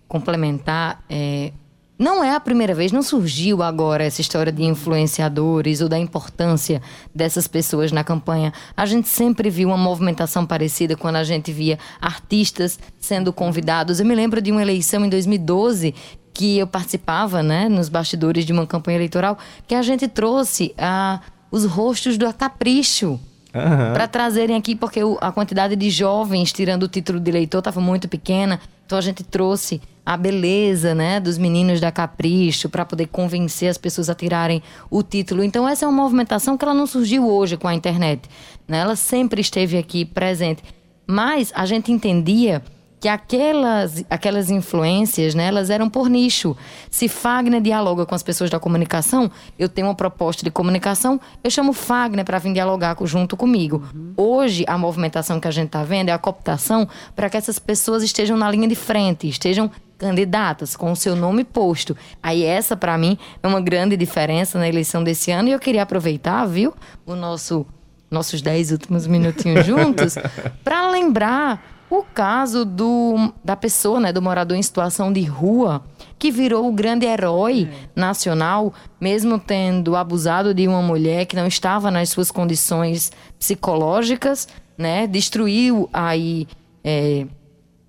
complementar. 0.08 1.04
é, 1.08 1.52
não 2.00 2.24
é 2.24 2.34
a 2.34 2.40
primeira 2.40 2.74
vez, 2.74 2.92
não 2.92 3.02
surgiu 3.02 3.62
agora 3.62 4.02
essa 4.02 4.22
história 4.22 4.50
de 4.50 4.64
influenciadores 4.64 5.82
ou 5.82 5.88
da 5.88 5.98
importância 5.98 6.80
dessas 7.14 7.46
pessoas 7.46 7.92
na 7.92 8.02
campanha. 8.02 8.54
A 8.74 8.86
gente 8.86 9.06
sempre 9.06 9.50
viu 9.50 9.68
uma 9.68 9.76
movimentação 9.76 10.46
parecida 10.46 10.96
quando 10.96 11.16
a 11.16 11.24
gente 11.24 11.52
via 11.52 11.78
artistas 12.00 12.78
sendo 12.98 13.34
convidados. 13.34 14.00
Eu 14.00 14.06
me 14.06 14.14
lembro 14.14 14.40
de 14.40 14.50
uma 14.50 14.62
eleição 14.62 15.04
em 15.04 15.10
2012 15.10 15.94
que 16.32 16.56
eu 16.56 16.66
participava, 16.66 17.42
né, 17.42 17.68
nos 17.68 17.90
bastidores 17.90 18.46
de 18.46 18.52
uma 18.54 18.66
campanha 18.66 18.96
eleitoral, 18.96 19.36
que 19.66 19.74
a 19.74 19.82
gente 19.82 20.08
trouxe 20.08 20.74
a, 20.78 21.20
os 21.50 21.66
rostos 21.66 22.16
do 22.16 22.32
Capricho 22.32 23.20
Aham. 23.54 23.92
para 23.92 24.08
trazerem 24.08 24.56
aqui, 24.56 24.74
porque 24.74 25.00
a 25.20 25.30
quantidade 25.32 25.76
de 25.76 25.90
jovens 25.90 26.50
tirando 26.50 26.84
o 26.84 26.88
título 26.88 27.20
de 27.20 27.30
eleitor 27.30 27.58
estava 27.58 27.78
muito 27.78 28.08
pequena. 28.08 28.58
Então 28.86 28.96
a 28.96 29.02
gente 29.02 29.22
trouxe 29.22 29.82
a 30.10 30.16
beleza 30.16 30.92
né, 30.92 31.20
dos 31.20 31.38
meninos 31.38 31.80
da 31.80 31.92
Capricho 31.92 32.68
para 32.68 32.84
poder 32.84 33.06
convencer 33.06 33.68
as 33.68 33.78
pessoas 33.78 34.10
a 34.10 34.14
tirarem 34.14 34.60
o 34.90 35.04
título. 35.04 35.44
Então 35.44 35.68
essa 35.68 35.84
é 35.84 35.88
uma 35.88 36.02
movimentação 36.02 36.58
que 36.58 36.64
ela 36.64 36.74
não 36.74 36.84
surgiu 36.84 37.28
hoje 37.30 37.56
com 37.56 37.68
a 37.68 37.74
internet. 37.76 38.28
Né? 38.66 38.78
Ela 38.78 38.96
sempre 38.96 39.40
esteve 39.40 39.78
aqui 39.78 40.04
presente. 40.04 40.64
Mas 41.06 41.52
a 41.54 41.64
gente 41.64 41.92
entendia 41.92 42.60
que 43.00 43.08
aquelas, 43.08 44.04
aquelas 44.10 44.50
influências, 44.50 45.34
né, 45.34 45.46
elas 45.46 45.70
eram 45.70 45.88
por 45.88 46.10
nicho. 46.10 46.54
Se 46.90 47.08
Fagner 47.08 47.62
dialoga 47.62 48.04
com 48.04 48.14
as 48.14 48.22
pessoas 48.22 48.50
da 48.50 48.60
comunicação, 48.60 49.30
eu 49.58 49.70
tenho 49.70 49.88
uma 49.88 49.94
proposta 49.94 50.44
de 50.44 50.50
comunicação, 50.50 51.18
eu 51.42 51.50
chamo 51.50 51.72
Fagner 51.72 52.26
para 52.26 52.38
vir 52.38 52.52
dialogar 52.52 52.94
junto 53.04 53.38
comigo. 53.38 53.82
Hoje, 54.16 54.64
a 54.68 54.76
movimentação 54.76 55.40
que 55.40 55.48
a 55.48 55.50
gente 55.50 55.68
está 55.68 55.82
vendo 55.82 56.10
é 56.10 56.12
a 56.12 56.18
cooptação 56.18 56.86
para 57.16 57.30
que 57.30 57.38
essas 57.38 57.58
pessoas 57.58 58.02
estejam 58.02 58.36
na 58.36 58.50
linha 58.50 58.68
de 58.68 58.74
frente, 58.74 59.26
estejam 59.26 59.70
candidatas 59.96 60.76
com 60.76 60.92
o 60.92 60.96
seu 60.96 61.16
nome 61.16 61.42
posto. 61.44 61.96
Aí 62.22 62.42
essa, 62.42 62.76
para 62.76 62.98
mim, 62.98 63.16
é 63.42 63.48
uma 63.48 63.60
grande 63.62 63.96
diferença 63.96 64.58
na 64.58 64.68
eleição 64.68 65.02
desse 65.02 65.30
ano 65.30 65.48
e 65.48 65.52
eu 65.52 65.58
queria 65.58 65.82
aproveitar, 65.82 66.44
viu, 66.46 66.74
o 67.06 67.14
nosso 67.14 67.66
nossos 68.10 68.42
dez 68.42 68.72
últimos 68.72 69.06
minutinhos 69.06 69.64
juntos, 69.66 70.16
para 70.64 70.90
lembrar 70.90 71.79
o 71.90 72.04
caso 72.04 72.64
do, 72.64 73.32
da 73.44 73.56
pessoa, 73.56 73.98
né, 73.98 74.12
do 74.12 74.22
morador 74.22 74.56
em 74.56 74.62
situação 74.62 75.12
de 75.12 75.22
rua, 75.22 75.82
que 76.16 76.30
virou 76.30 76.68
o 76.68 76.72
grande 76.72 77.04
herói 77.04 77.68
nacional, 77.96 78.72
mesmo 79.00 79.40
tendo 79.40 79.96
abusado 79.96 80.54
de 80.54 80.68
uma 80.68 80.80
mulher 80.80 81.26
que 81.26 81.34
não 81.34 81.48
estava 81.48 81.90
nas 81.90 82.10
suas 82.10 82.30
condições 82.30 83.10
psicológicas, 83.36 84.46
né, 84.78 85.08
destruiu 85.08 85.90
aí 85.92 86.46
é, 86.84 87.26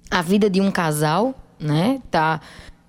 a 0.09 0.23
vida 0.23 0.49
de 0.49 0.59
um 0.59 0.71
casal, 0.71 1.35
né, 1.59 2.01
tá 2.09 2.41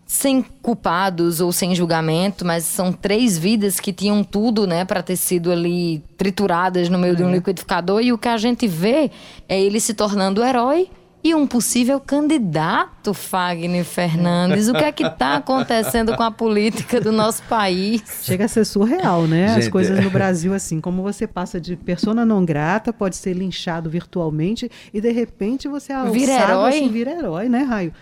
sem 0.07 0.42
culpados 0.42 1.40
ou 1.40 1.52
sem 1.52 1.75
julgamento, 1.75 2.45
mas 2.45 2.64
são 2.64 2.90
três 2.90 3.38
vidas 3.38 3.78
que 3.78 3.92
tinham 3.92 4.25
tudo, 4.25 4.66
né, 4.66 4.85
para 4.87 5.02
ter 5.02 5.16
sido 5.16 5.52
ali 5.52 6.02
trituradas 6.16 6.88
no 6.88 6.99
meio 6.99 7.14
de 7.14 7.23
um 7.23 7.31
liquidificador 7.31 8.00
e 8.00 8.14
o 8.14 8.19
que 8.19 8.28
a 8.28 8.38
gente 8.38 8.66
vê 8.66 9.11
é 9.47 9.61
ele 9.61 9.78
se 9.78 9.92
tornando 9.92 10.42
herói 10.42 10.88
e 11.24 11.34
um 11.34 11.46
possível 11.46 12.00
candidato, 12.00 13.14
Fagner 13.14 13.84
Fernandes. 13.84 14.68
O 14.68 14.72
que 14.72 14.84
é 14.84 14.90
que 14.90 15.04
está 15.04 15.36
acontecendo 15.36 16.16
com 16.16 16.22
a 16.22 16.30
política 16.30 17.00
do 17.00 17.12
nosso 17.12 17.42
país? 17.44 18.02
Chega 18.22 18.46
a 18.46 18.48
ser 18.48 18.64
surreal, 18.64 19.26
né? 19.26 19.46
As 19.46 19.64
Gente, 19.64 19.70
coisas 19.70 19.98
é. 19.98 20.02
no 20.02 20.10
Brasil, 20.10 20.52
assim, 20.52 20.80
como 20.80 21.02
você 21.02 21.26
passa 21.26 21.60
de 21.60 21.76
persona 21.76 22.24
não 22.24 22.44
grata, 22.44 22.92
pode 22.92 23.16
ser 23.16 23.34
linchado 23.34 23.88
virtualmente 23.88 24.70
e 24.92 25.00
de 25.00 25.12
repente 25.12 25.68
você 25.68 25.92
é 25.92 25.96
alçado, 25.96 26.12
Vira 26.12 26.32
herói? 26.32 26.68
assim, 26.70 26.88
vira 26.88 27.10
herói, 27.12 27.48
né, 27.48 27.62
Raio? 27.62 27.92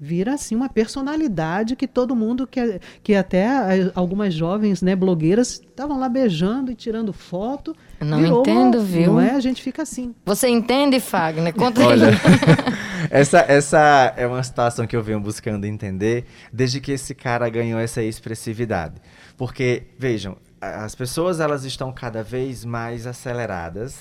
Vira 0.00 0.34
assim 0.34 0.54
uma 0.54 0.68
personalidade 0.68 1.74
que 1.74 1.88
todo 1.88 2.14
mundo 2.14 2.46
que, 2.46 2.80
que 3.02 3.14
até 3.16 3.48
algumas 3.96 4.32
jovens, 4.32 4.80
né, 4.80 4.94
blogueiras 4.94 5.54
estavam 5.54 5.98
lá 5.98 6.08
beijando 6.08 6.70
e 6.70 6.74
tirando 6.76 7.12
foto. 7.12 7.74
Não 8.00 8.18
uma- 8.18 8.28
entendo, 8.28 8.80
viu? 8.80 9.14
Não 9.14 9.20
é? 9.20 9.32
A 9.32 9.40
gente 9.40 9.60
fica 9.60 9.82
assim. 9.82 10.14
Você 10.24 10.48
entende, 10.48 11.00
Fagner? 11.00 11.52
Conta 11.52 11.84
Olha, 11.84 12.10
essa, 13.10 13.40
essa 13.40 14.14
é 14.16 14.24
uma 14.26 14.42
situação 14.42 14.86
que 14.86 14.94
eu 14.94 15.02
venho 15.02 15.18
buscando 15.20 15.64
entender 15.64 16.26
desde 16.52 16.80
que 16.80 16.92
esse 16.92 17.14
cara 17.14 17.48
ganhou 17.48 17.80
essa 17.80 18.02
expressividade. 18.02 18.94
Porque, 19.36 19.84
vejam, 19.98 20.36
as 20.60 20.94
pessoas 20.94 21.40
elas 21.40 21.64
estão 21.64 21.92
cada 21.92 22.22
vez 22.22 22.64
mais 22.64 23.06
aceleradas, 23.06 23.96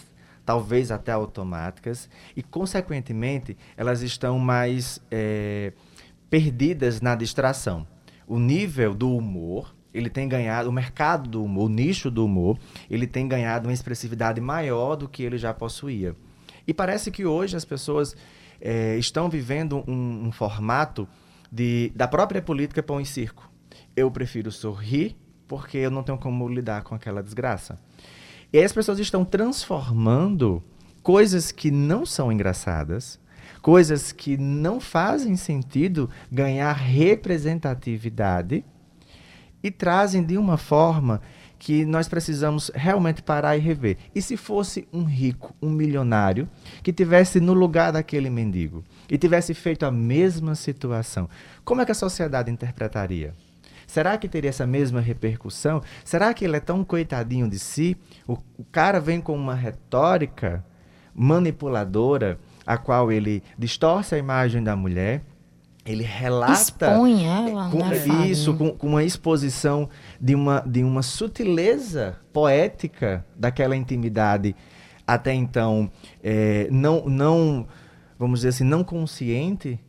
talvez 0.48 0.92
até 0.92 1.12
automáticas, 1.12 2.10
e, 2.34 2.42
consequentemente, 2.42 3.58
elas 3.76 4.02
estão 4.02 4.40
mais 4.40 4.98
eh, 5.12 5.74
perdidas 6.30 7.02
na 7.02 7.16
distração. 7.16 7.86
O 8.26 8.40
nível 8.40 8.96
do 8.96 9.14
humor, 9.14 9.76
ele 9.94 10.10
tem 10.10 10.26
ganhado, 10.26 10.70
o 10.70 10.72
mercado 10.72 11.30
do 11.30 11.44
humor, 11.44 11.66
o 11.66 11.70
nicho 11.70 12.10
do 12.10 12.24
humor, 12.24 12.58
ele 12.90 13.06
tem 13.06 13.28
ganhado 13.28 13.68
uma 13.68 13.74
expressividade 13.74 14.40
maior 14.40 14.96
do 14.96 15.10
que 15.10 15.22
ele 15.22 15.38
já 15.38 15.54
possuía. 15.54 16.16
E 16.66 16.74
parece 16.74 17.12
que 17.12 17.26
hoje 17.26 17.58
as 17.58 17.66
pessoas 17.66 18.16
eh, 18.62 18.96
estão 18.98 19.30
vivendo 19.30 19.84
um, 19.86 20.28
um 20.28 20.32
formato 20.32 21.06
de, 21.52 21.92
da 21.94 22.08
própria 22.08 22.42
política 22.42 22.82
pão 22.82 23.02
e 23.02 23.06
circo. 23.06 23.52
Eu 23.94 24.10
prefiro 24.10 24.50
sorrir 24.50 25.14
porque 25.46 25.78
eu 25.78 25.92
não 25.92 26.04
tenho 26.04 26.18
como 26.18 26.48
lidar 26.48 26.84
com 26.84 26.96
aquela 26.96 27.22
desgraça. 27.22 27.78
E 28.52 28.58
aí 28.58 28.64
as 28.64 28.72
pessoas 28.72 29.00
estão 29.00 29.26
transformando 29.26 30.64
coisas 31.04 31.52
que 31.52 31.70
não 31.70 32.06
são 32.06 32.32
engraçadas, 32.32 33.20
coisas 33.62 34.12
que 34.12 34.38
não 34.38 34.80
fazem 34.80 35.36
sentido 35.36 36.10
ganhar 36.32 36.72
representatividade 36.74 38.64
e 39.62 39.72
trazem 39.72 40.24
de 40.24 40.38
uma 40.38 40.58
forma 40.58 41.22
que 41.60 41.86
nós 41.86 42.08
precisamos 42.08 42.72
realmente 42.74 43.22
parar 43.22 43.58
e 43.58 43.60
rever. 43.60 43.98
E 44.14 44.22
se 44.22 44.38
fosse 44.38 44.88
um 44.94 45.04
rico, 45.04 45.56
um 45.62 45.70
milionário, 45.70 46.48
que 46.84 46.94
tivesse 46.94 47.40
no 47.40 47.54
lugar 47.54 47.92
daquele 47.92 48.30
mendigo 48.30 48.84
e 49.10 49.18
tivesse 49.18 49.54
feito 49.54 49.86
a 49.86 49.92
mesma 49.92 50.56
situação, 50.56 51.28
como 51.66 51.82
é 51.82 51.86
que 51.86 51.92
a 51.92 51.96
sociedade 51.96 52.52
interpretaria? 52.52 53.34
Será 53.88 54.18
que 54.18 54.28
teria 54.28 54.50
essa 54.50 54.68
mesma 54.68 55.02
repercussão? 55.02 55.82
Será 56.04 56.34
que 56.34 56.46
ele 56.46 56.58
é 56.58 56.60
tão 56.60 56.84
coitadinho 56.84 57.50
de 57.50 57.58
si? 57.58 57.98
O, 58.28 58.34
o 58.58 58.66
cara 58.72 59.00
vem 59.00 59.20
com 59.20 59.36
uma 59.36 59.56
retórica 59.56 60.64
manipuladora, 61.16 62.38
a 62.66 62.78
qual 62.78 63.12
ele 63.12 63.42
distorce 63.58 64.14
a 64.14 64.18
imagem 64.18 64.62
da 64.62 64.76
mulher, 64.76 65.24
ele 65.86 66.04
relata 66.04 66.52
Expõe 66.52 67.26
ela, 67.26 67.70
com, 67.70 67.80
né, 67.80 68.28
isso, 68.28 68.54
com, 68.54 68.72
com 68.72 68.88
uma 68.88 69.04
exposição 69.04 69.90
de 70.20 70.36
uma, 70.36 70.60
de 70.60 70.84
uma 70.84 71.02
sutileza 71.02 72.18
poética 72.34 73.26
daquela 73.36 73.76
intimidade 73.76 74.54
até 75.08 75.34
então 75.34 75.90
é, 76.22 76.68
não, 76.70 77.06
não, 77.06 77.66
vamos 78.20 78.40
dizer 78.40 78.50
assim, 78.50 78.66
não 78.66 78.84
consciente. 78.84 79.80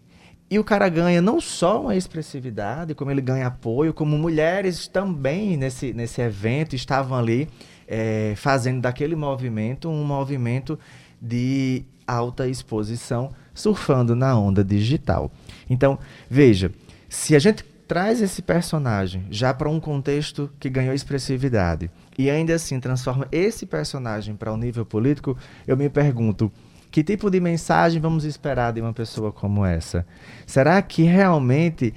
E 0.50 0.59
o 0.59 0.64
cara 0.64 0.88
ganha 0.88 1.21
não 1.21 1.40
só 1.40 1.83
uma 1.83 1.95
expressividade, 1.95 2.95
como 2.95 3.11
ele 3.11 3.21
ganha 3.21 3.49
apoio, 3.49 3.93
como 3.93 4.17
mulheres 4.17 4.88
também 4.88 5.57
nesse, 5.59 5.93
nesse 5.93 6.23
evento 6.23 6.75
estavam 6.75 7.19
ali 7.19 7.49
é, 7.87 8.33
fazendo 8.37 8.81
daquele 8.81 9.14
movimento 9.14 9.90
um 9.90 10.05
movimento 10.05 10.78
de 11.21 11.85
alta 12.07 12.49
exposição, 12.49 13.31
surfando 13.52 14.17
na 14.17 14.38
onda 14.38 14.64
digital. 14.64 15.31
Então, 15.69 15.99
veja, 16.31 16.73
se 17.09 17.37
a 17.37 17.38
gente 17.38 17.62
traz 17.87 18.23
esse 18.23 18.40
personagem 18.40 19.26
já 19.31 19.52
para 19.52 19.69
um 19.69 19.81
contexto 19.81 20.50
que 20.59 20.71
ganhou 20.71 20.95
expressividade 20.95 21.90
e 22.19 22.31
ainda 22.31 22.55
assim 22.55 22.81
transforma 22.81 23.26
esse 23.33 23.67
personagem 23.67 24.35
para 24.35 24.52
um 24.52 24.57
nível 24.57 24.87
político, 24.87 25.37
eu 25.67 25.76
me 25.76 25.88
pergunto 25.88 26.52
que 26.90 27.04
tipo 27.04 27.30
de 27.30 27.40
mensagem 27.40 28.00
vamos 28.00 28.25
esperar 28.25 28.73
de 28.73 28.80
uma 28.80 28.92
pessoa 28.92 29.30
como 29.30 29.64
essa? 29.64 30.07
Será 30.47 30.80
que 30.83 31.02
realmente 31.02 31.95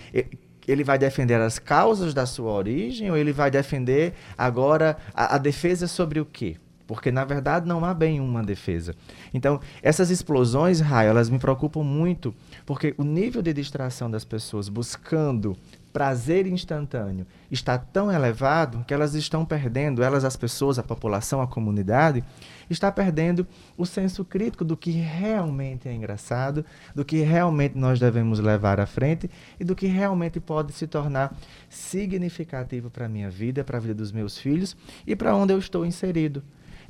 ele 0.67 0.83
vai 0.83 0.97
defender 0.97 1.39
as 1.39 1.59
causas 1.59 2.13
da 2.13 2.25
sua 2.25 2.51
origem 2.51 3.09
ou 3.09 3.17
ele 3.17 3.31
vai 3.31 3.49
defender 3.49 4.13
agora 4.37 4.97
a, 5.13 5.35
a 5.35 5.37
defesa 5.37 5.87
sobre 5.87 6.19
o 6.19 6.25
quê? 6.25 6.57
Porque, 6.85 7.09
na 7.09 7.23
verdade, 7.23 7.65
não 7.65 7.85
há 7.85 7.93
bem 7.93 8.19
uma 8.19 8.43
defesa. 8.43 8.93
Então, 9.33 9.61
essas 9.81 10.09
explosões, 10.09 10.81
Raio, 10.81 11.11
elas 11.11 11.29
me 11.29 11.39
preocupam 11.39 11.83
muito, 11.83 12.35
porque 12.65 12.93
o 12.97 13.03
nível 13.05 13.41
de 13.41 13.53
distração 13.53 14.11
das 14.11 14.25
pessoas 14.25 14.67
buscando 14.67 15.55
prazer 15.91 16.47
instantâneo 16.47 17.25
está 17.49 17.77
tão 17.77 18.11
elevado 18.11 18.83
que 18.85 18.93
elas 18.93 19.13
estão 19.13 19.45
perdendo, 19.45 20.03
elas, 20.03 20.23
as 20.23 20.35
pessoas, 20.35 20.79
a 20.79 20.83
população, 20.83 21.41
a 21.41 21.47
comunidade, 21.47 22.23
está 22.69 22.91
perdendo 22.91 23.45
o 23.77 23.85
senso 23.85 24.23
crítico 24.23 24.63
do 24.63 24.77
que 24.77 24.91
realmente 24.91 25.87
é 25.87 25.93
engraçado, 25.93 26.65
do 26.95 27.03
que 27.03 27.21
realmente 27.21 27.77
nós 27.77 27.99
devemos 27.99 28.39
levar 28.39 28.79
à 28.79 28.85
frente 28.85 29.29
e 29.59 29.63
do 29.63 29.75
que 29.75 29.87
realmente 29.87 30.39
pode 30.39 30.73
se 30.73 30.87
tornar 30.87 31.35
significativo 31.69 32.89
para 32.89 33.05
a 33.05 33.09
minha 33.09 33.29
vida, 33.29 33.63
para 33.63 33.77
a 33.77 33.81
vida 33.81 33.95
dos 33.95 34.11
meus 34.11 34.37
filhos 34.37 34.75
e 35.05 35.15
para 35.15 35.35
onde 35.35 35.53
eu 35.53 35.59
estou 35.59 35.85
inserido. 35.85 36.41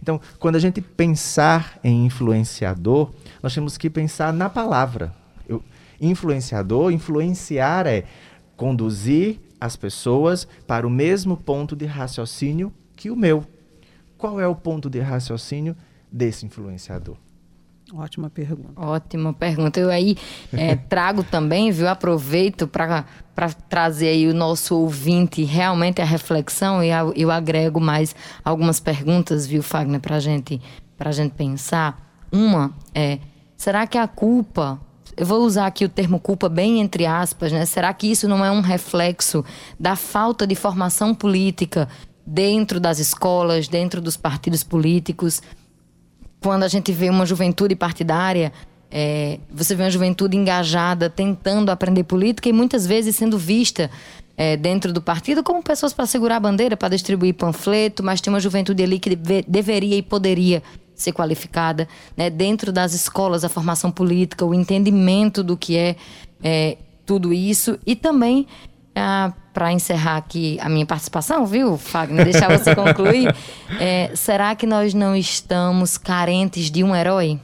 Então, 0.01 0.19
quando 0.39 0.55
a 0.55 0.59
gente 0.59 0.81
pensar 0.81 1.79
em 1.83 2.05
influenciador, 2.05 3.11
nós 3.41 3.53
temos 3.53 3.77
que 3.77 3.89
pensar 3.89 4.33
na 4.33 4.49
palavra. 4.49 5.13
Eu, 5.47 5.63
influenciador, 5.99 6.91
influenciar 6.91 7.85
é 7.85 8.05
conduzir 8.61 9.39
as 9.59 9.75
pessoas 9.75 10.47
para 10.67 10.85
o 10.85 10.89
mesmo 10.89 11.35
ponto 11.35 11.75
de 11.75 11.87
raciocínio 11.87 12.71
que 12.95 13.09
o 13.09 13.15
meu. 13.15 13.43
Qual 14.15 14.39
é 14.39 14.47
o 14.47 14.53
ponto 14.53 14.87
de 14.87 14.99
raciocínio 14.99 15.75
desse 16.11 16.45
influenciador? 16.45 17.17
Ótima 17.91 18.29
pergunta. 18.29 18.79
Ótima 18.79 19.33
pergunta. 19.33 19.79
Eu 19.79 19.89
aí 19.89 20.15
é, 20.53 20.75
trago 20.87 21.23
também, 21.23 21.71
viu? 21.71 21.87
Aproveito 21.87 22.67
para 22.67 23.03
trazer 23.67 24.09
aí 24.09 24.27
o 24.27 24.33
nosso 24.33 24.77
ouvinte 24.77 25.43
realmente 25.43 25.99
a 25.99 26.05
reflexão 26.05 26.83
e 26.83 26.89
eu 27.15 27.31
agrego 27.31 27.79
mais 27.79 28.15
algumas 28.45 28.79
perguntas, 28.79 29.47
viu, 29.47 29.63
Fagner, 29.63 29.99
para 29.99 30.19
gente, 30.19 30.61
a 30.99 31.11
gente 31.11 31.33
pensar. 31.33 31.99
Uma 32.31 32.71
é: 32.93 33.17
será 33.57 33.87
que 33.87 33.97
a 33.97 34.07
culpa 34.07 34.79
eu 35.17 35.25
vou 35.25 35.45
usar 35.45 35.67
aqui 35.67 35.85
o 35.85 35.89
termo 35.89 36.19
culpa 36.19 36.49
bem 36.49 36.79
entre 36.79 37.05
aspas, 37.05 37.51
né? 37.51 37.65
Será 37.65 37.93
que 37.93 38.09
isso 38.09 38.27
não 38.27 38.43
é 38.43 38.51
um 38.51 38.61
reflexo 38.61 39.43
da 39.79 39.95
falta 39.95 40.47
de 40.47 40.55
formação 40.55 41.13
política 41.13 41.87
dentro 42.25 42.79
das 42.79 42.99
escolas, 42.99 43.67
dentro 43.67 44.01
dos 44.01 44.17
partidos 44.17 44.63
políticos? 44.63 45.41
Quando 46.41 46.63
a 46.63 46.67
gente 46.67 46.91
vê 46.91 47.09
uma 47.09 47.25
juventude 47.25 47.75
partidária, 47.75 48.51
é, 48.89 49.39
você 49.49 49.75
vê 49.75 49.83
uma 49.83 49.89
juventude 49.89 50.35
engajada, 50.35 51.09
tentando 51.09 51.69
aprender 51.69 52.03
política 52.03 52.49
e 52.49 52.53
muitas 52.53 52.85
vezes 52.85 53.15
sendo 53.15 53.37
vista 53.37 53.89
é, 54.35 54.57
dentro 54.57 54.91
do 54.91 55.01
partido 55.01 55.43
como 55.43 55.61
pessoas 55.61 55.93
para 55.93 56.05
segurar 56.05 56.37
a 56.37 56.39
bandeira, 56.39 56.75
para 56.75 56.89
distribuir 56.89 57.35
panfleto, 57.35 58.03
mas 58.03 58.19
tem 58.19 58.33
uma 58.33 58.39
juventude 58.39 58.81
ali 58.81 58.99
que 58.99 59.15
deve, 59.15 59.45
deveria 59.47 59.95
e 59.95 60.01
poderia 60.01 60.63
ser 61.01 61.11
qualificada, 61.11 61.87
né? 62.15 62.29
dentro 62.29 62.71
das 62.71 62.93
escolas, 62.93 63.43
a 63.43 63.49
formação 63.49 63.91
política, 63.91 64.45
o 64.45 64.53
entendimento 64.53 65.43
do 65.43 65.57
que 65.57 65.77
é, 65.77 65.95
é 66.43 66.77
tudo 67.05 67.33
isso 67.33 67.79
e 67.85 67.95
também 67.95 68.47
ah, 68.95 69.33
para 69.53 69.71
encerrar 69.71 70.17
aqui 70.17 70.57
a 70.61 70.69
minha 70.69 70.85
participação, 70.85 71.45
viu, 71.45 71.77
Fagner? 71.77 72.25
Deixar 72.25 72.49
você 72.57 72.73
concluir. 72.75 73.33
É, 73.79 74.15
será 74.15 74.55
que 74.55 74.65
nós 74.65 74.93
não 74.93 75.15
estamos 75.15 75.97
carentes 75.97 76.69
de 76.69 76.83
um 76.83 76.95
herói? 76.95 77.39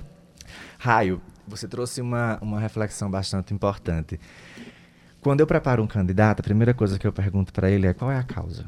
Raio, 0.77 1.21
você 1.47 1.67
trouxe 1.67 2.01
uma, 2.01 2.37
uma 2.41 2.59
reflexão 2.59 3.09
bastante 3.09 3.53
importante. 3.53 4.19
Quando 5.21 5.39
eu 5.39 5.47
preparo 5.47 5.81
um 5.83 5.87
candidato, 5.87 6.41
a 6.41 6.43
primeira 6.43 6.73
coisa 6.73 6.99
que 6.99 7.07
eu 7.07 7.11
pergunto 7.11 7.51
para 7.51 7.69
ele 7.69 7.87
é 7.87 7.93
qual 7.93 8.11
é 8.11 8.17
a 8.17 8.23
causa? 8.23 8.65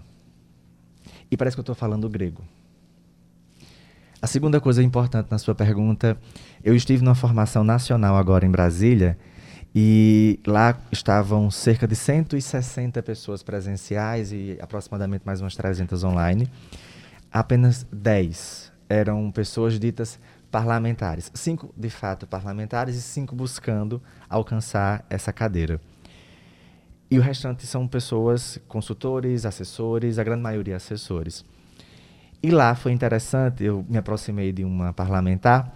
E 1.29 1.37
parece 1.37 1.55
que 1.55 1.59
eu 1.59 1.63
estou 1.63 1.75
falando 1.75 2.09
grego. 2.09 2.43
A 4.21 4.27
segunda 4.27 4.59
coisa 4.59 4.83
importante 4.83 5.31
na 5.31 5.37
sua 5.37 5.55
pergunta, 5.55 6.17
eu 6.61 6.75
estive 6.75 7.01
numa 7.01 7.15
formação 7.15 7.63
nacional 7.63 8.17
agora 8.17 8.45
em 8.45 8.51
Brasília 8.51 9.17
e 9.73 10.41
lá 10.45 10.77
estavam 10.91 11.49
cerca 11.49 11.87
de 11.87 11.95
160 11.95 13.01
pessoas 13.01 13.41
presenciais 13.41 14.33
e 14.33 14.57
aproximadamente 14.61 15.23
mais 15.25 15.39
umas 15.39 15.55
300 15.55 16.03
online. 16.03 16.49
Apenas 17.31 17.87
10 17.93 18.73
eram 18.89 19.31
pessoas 19.31 19.79
ditas 19.79 20.19
parlamentares. 20.51 21.31
Cinco, 21.33 21.73
de 21.77 21.89
fato, 21.89 22.27
parlamentares 22.27 22.97
e 22.97 23.01
cinco 23.01 23.33
buscando 23.33 24.01
alcançar 24.29 25.05
essa 25.09 25.31
cadeira. 25.31 25.79
E 27.09 27.17
o 27.17 27.21
restante 27.21 27.65
são 27.65 27.87
pessoas, 27.87 28.59
consultores, 28.67 29.45
assessores, 29.45 30.19
a 30.19 30.23
grande 30.25 30.41
maioria 30.41 30.75
assessores. 30.75 31.45
E 32.41 32.51
lá 32.51 32.73
foi 32.73 32.93
interessante, 32.93 33.65
eu 33.65 33.85
me 33.89 33.97
aproximei 33.97 34.53
de 34.53 34.63
uma 34.63 34.93
parlamentar 34.93 35.75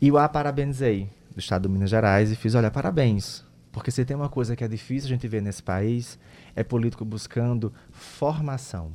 e 0.00 0.10
o 0.10 0.18
a 0.18 0.28
parabenizei 0.28 1.08
do 1.32 1.38
estado 1.38 1.68
de 1.68 1.68
Minas 1.68 1.88
Gerais 1.88 2.32
e 2.32 2.36
fiz, 2.36 2.56
olha, 2.56 2.68
parabéns, 2.68 3.44
porque 3.70 3.92
se 3.92 4.04
tem 4.04 4.16
uma 4.16 4.28
coisa 4.28 4.56
que 4.56 4.64
é 4.64 4.68
difícil 4.68 5.06
a 5.06 5.12
gente 5.12 5.28
ver 5.28 5.40
nesse 5.40 5.62
país, 5.62 6.18
é 6.56 6.64
político 6.64 7.04
buscando 7.04 7.72
formação. 7.92 8.92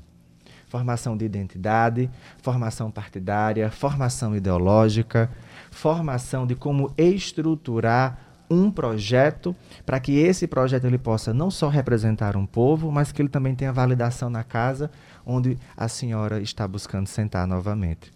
Formação 0.68 1.16
de 1.16 1.24
identidade, 1.24 2.10
formação 2.42 2.92
partidária, 2.92 3.72
formação 3.72 4.36
ideológica, 4.36 5.32
formação 5.72 6.46
de 6.46 6.54
como 6.54 6.94
estruturar 6.98 8.20
um 8.50 8.70
projeto 8.70 9.56
para 9.86 10.00
que 10.00 10.18
esse 10.18 10.48
projeto 10.48 10.86
ele 10.86 10.98
possa 10.98 11.34
não 11.34 11.50
só 11.50 11.70
representar 11.70 12.36
um 12.36 12.46
povo, 12.46 12.92
mas 12.92 13.12
que 13.12 13.22
ele 13.22 13.30
também 13.30 13.56
tenha 13.56 13.74
validação 13.74 14.30
na 14.30 14.44
casa 14.44 14.92
onde 15.26 15.58
a 15.76 15.88
senhora 15.88 16.40
está 16.42 16.68
buscando 16.68 17.08
sentar 17.08 17.48
novamente. 17.48 18.14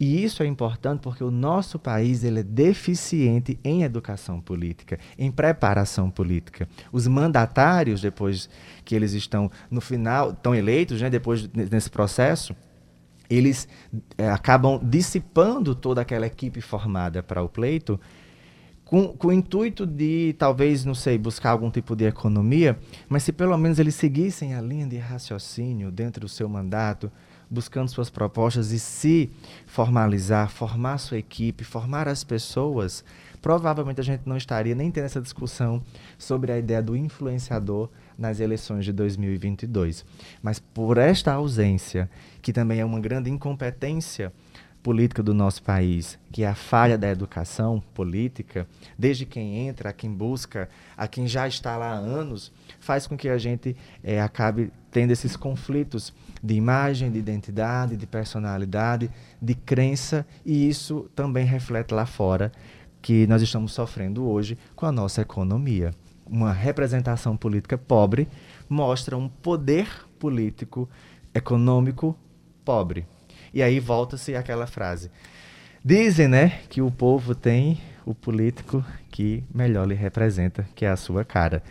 E 0.00 0.22
isso 0.22 0.44
é 0.44 0.46
importante 0.46 1.00
porque 1.00 1.24
o 1.24 1.30
nosso 1.30 1.78
país 1.78 2.22
ele 2.22 2.40
é 2.40 2.42
deficiente 2.44 3.58
em 3.64 3.82
educação 3.82 4.40
política, 4.40 4.98
em 5.18 5.30
preparação 5.30 6.08
política. 6.08 6.68
Os 6.92 7.08
mandatários, 7.08 8.00
depois 8.00 8.48
que 8.84 8.94
eles 8.94 9.12
estão 9.12 9.50
no 9.68 9.80
final, 9.80 10.30
estão 10.30 10.54
eleitos, 10.54 11.02
né, 11.02 11.10
depois 11.10 11.48
desse 11.48 11.90
processo, 11.90 12.54
eles 13.28 13.68
é, 14.16 14.30
acabam 14.30 14.80
dissipando 14.82 15.74
toda 15.74 16.00
aquela 16.00 16.26
equipe 16.26 16.60
formada 16.60 17.22
para 17.22 17.42
o 17.42 17.48
pleito 17.48 18.00
com, 18.88 19.08
com, 19.08 19.28
o 19.28 19.32
intuito 19.32 19.84
de, 19.84 20.34
talvez, 20.38 20.82
não 20.82 20.94
sei, 20.94 21.18
buscar 21.18 21.50
algum 21.50 21.70
tipo 21.70 21.94
de 21.94 22.06
economia, 22.06 22.78
mas 23.06 23.22
se 23.22 23.32
pelo 23.32 23.56
menos 23.58 23.78
eles 23.78 23.94
seguissem 23.94 24.54
a 24.54 24.62
linha 24.62 24.86
de 24.86 24.96
raciocínio 24.96 25.90
dentro 25.90 26.22
do 26.22 26.28
seu 26.28 26.48
mandato, 26.48 27.12
buscando 27.50 27.90
suas 27.90 28.08
propostas 28.08 28.72
e 28.72 28.78
se 28.78 29.30
formalizar, 29.66 30.48
formar 30.48 30.96
sua 30.96 31.18
equipe, 31.18 31.64
formar 31.64 32.08
as 32.08 32.24
pessoas, 32.24 33.04
provavelmente 33.42 34.00
a 34.00 34.04
gente 34.04 34.22
não 34.24 34.38
estaria 34.38 34.74
nem 34.74 34.90
tendo 34.90 35.04
essa 35.04 35.20
discussão 35.20 35.82
sobre 36.16 36.50
a 36.50 36.58
ideia 36.58 36.82
do 36.82 36.96
influenciador 36.96 37.90
nas 38.16 38.40
eleições 38.40 38.86
de 38.86 38.92
2022. 38.94 40.02
Mas 40.42 40.58
por 40.58 40.96
esta 40.96 41.34
ausência, 41.34 42.08
que 42.40 42.54
também 42.54 42.80
é 42.80 42.84
uma 42.86 43.00
grande 43.00 43.28
incompetência 43.28 44.32
política 44.82 45.22
do 45.22 45.34
nosso 45.34 45.62
país, 45.62 46.18
que 46.32 46.42
é 46.42 46.48
a 46.48 46.54
falha 46.54 46.96
da 46.96 47.08
educação 47.08 47.82
política, 47.94 48.66
desde 48.98 49.26
quem 49.26 49.66
entra, 49.68 49.90
a 49.90 49.92
quem 49.92 50.10
busca, 50.10 50.68
a 50.96 51.06
quem 51.06 51.26
já 51.26 51.46
está 51.46 51.76
lá 51.76 51.92
há 51.92 51.96
anos, 51.96 52.52
faz 52.80 53.06
com 53.06 53.16
que 53.16 53.28
a 53.28 53.38
gente 53.38 53.76
é, 54.02 54.20
acabe 54.20 54.72
tendo 54.90 55.10
esses 55.10 55.36
conflitos 55.36 56.12
de 56.42 56.54
imagem, 56.54 57.10
de 57.10 57.18
identidade, 57.18 57.96
de 57.96 58.06
personalidade, 58.06 59.10
de 59.40 59.54
crença, 59.54 60.26
e 60.44 60.68
isso 60.68 61.10
também 61.14 61.44
reflete 61.44 61.92
lá 61.92 62.06
fora 62.06 62.52
que 63.02 63.26
nós 63.26 63.42
estamos 63.42 63.72
sofrendo 63.72 64.28
hoje 64.28 64.56
com 64.74 64.86
a 64.86 64.92
nossa 64.92 65.22
economia. 65.22 65.92
Uma 66.26 66.52
representação 66.52 67.36
política 67.36 67.78
pobre 67.78 68.28
mostra 68.68 69.16
um 69.16 69.28
poder 69.28 69.88
político 70.18 70.88
econômico 71.34 72.16
pobre. 72.64 73.06
E 73.52 73.62
aí 73.62 73.80
volta-se 73.80 74.34
aquela 74.34 74.66
frase. 74.66 75.10
Dizem, 75.84 76.28
né, 76.28 76.60
que 76.68 76.82
o 76.82 76.90
povo 76.90 77.34
tem 77.34 77.80
o 78.04 78.14
político 78.14 78.84
que 79.10 79.44
melhor 79.54 79.86
lhe 79.86 79.94
representa, 79.94 80.66
que 80.74 80.84
é 80.84 80.88
a 80.88 80.96
sua 80.96 81.24
cara. 81.24 81.62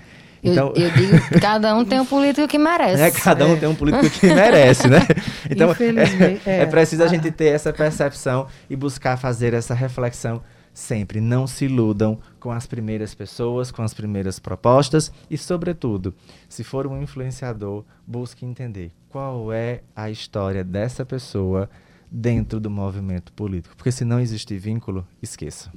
Então, 0.44 0.72
eu, 0.76 0.84
eu 0.84 0.92
digo 0.92 1.40
cada 1.42 1.76
um 1.76 1.84
tem 1.84 2.00
um 2.00 2.06
político 2.06 2.48
que 2.48 2.58
merece. 2.58 3.02
É, 3.08 3.12
cada 3.12 3.46
um 3.46 3.54
é. 3.54 3.56
tem 3.58 3.70
um 3.70 3.76
político 3.76 4.10
que 4.10 4.28
merece, 4.28 4.88
né? 4.88 5.00
Então, 5.50 5.72
é, 5.72 6.50
é, 6.50 6.62
é, 6.62 6.66
preciso 6.66 7.04
a 7.04 7.08
gente 7.08 7.32
ter 7.32 7.48
essa 7.48 7.74
percepção 7.74 8.48
e 8.70 8.76
buscar 8.76 9.18
fazer 9.18 9.54
essa 9.54 9.74
reflexão 9.74 10.42
sempre. 10.74 11.20
Não 11.20 11.48
se 11.48 11.66
iludam 11.66 12.20
com 12.48 12.54
as 12.54 12.66
primeiras 12.66 13.14
pessoas, 13.14 13.72
com 13.72 13.82
as 13.84 13.94
primeiras 13.94 14.40
propostas 14.40 15.12
e, 15.30 15.38
sobretudo, 15.38 16.16
se 16.48 16.64
for 16.64 16.88
um 16.88 17.02
influenciador, 17.02 17.84
busque 18.08 18.46
entender 18.46 18.90
qual 19.10 19.52
é 19.52 19.82
a 19.94 20.10
história 20.10 20.64
dessa 20.64 21.06
pessoa 21.06 21.70
dentro 22.10 22.58
do 22.58 22.70
movimento 22.70 23.34
político. 23.34 23.76
Porque 23.76 23.92
se 23.92 24.06
não 24.06 24.18
existir 24.18 24.58
vínculo, 24.58 25.06
esqueça. 25.22 25.70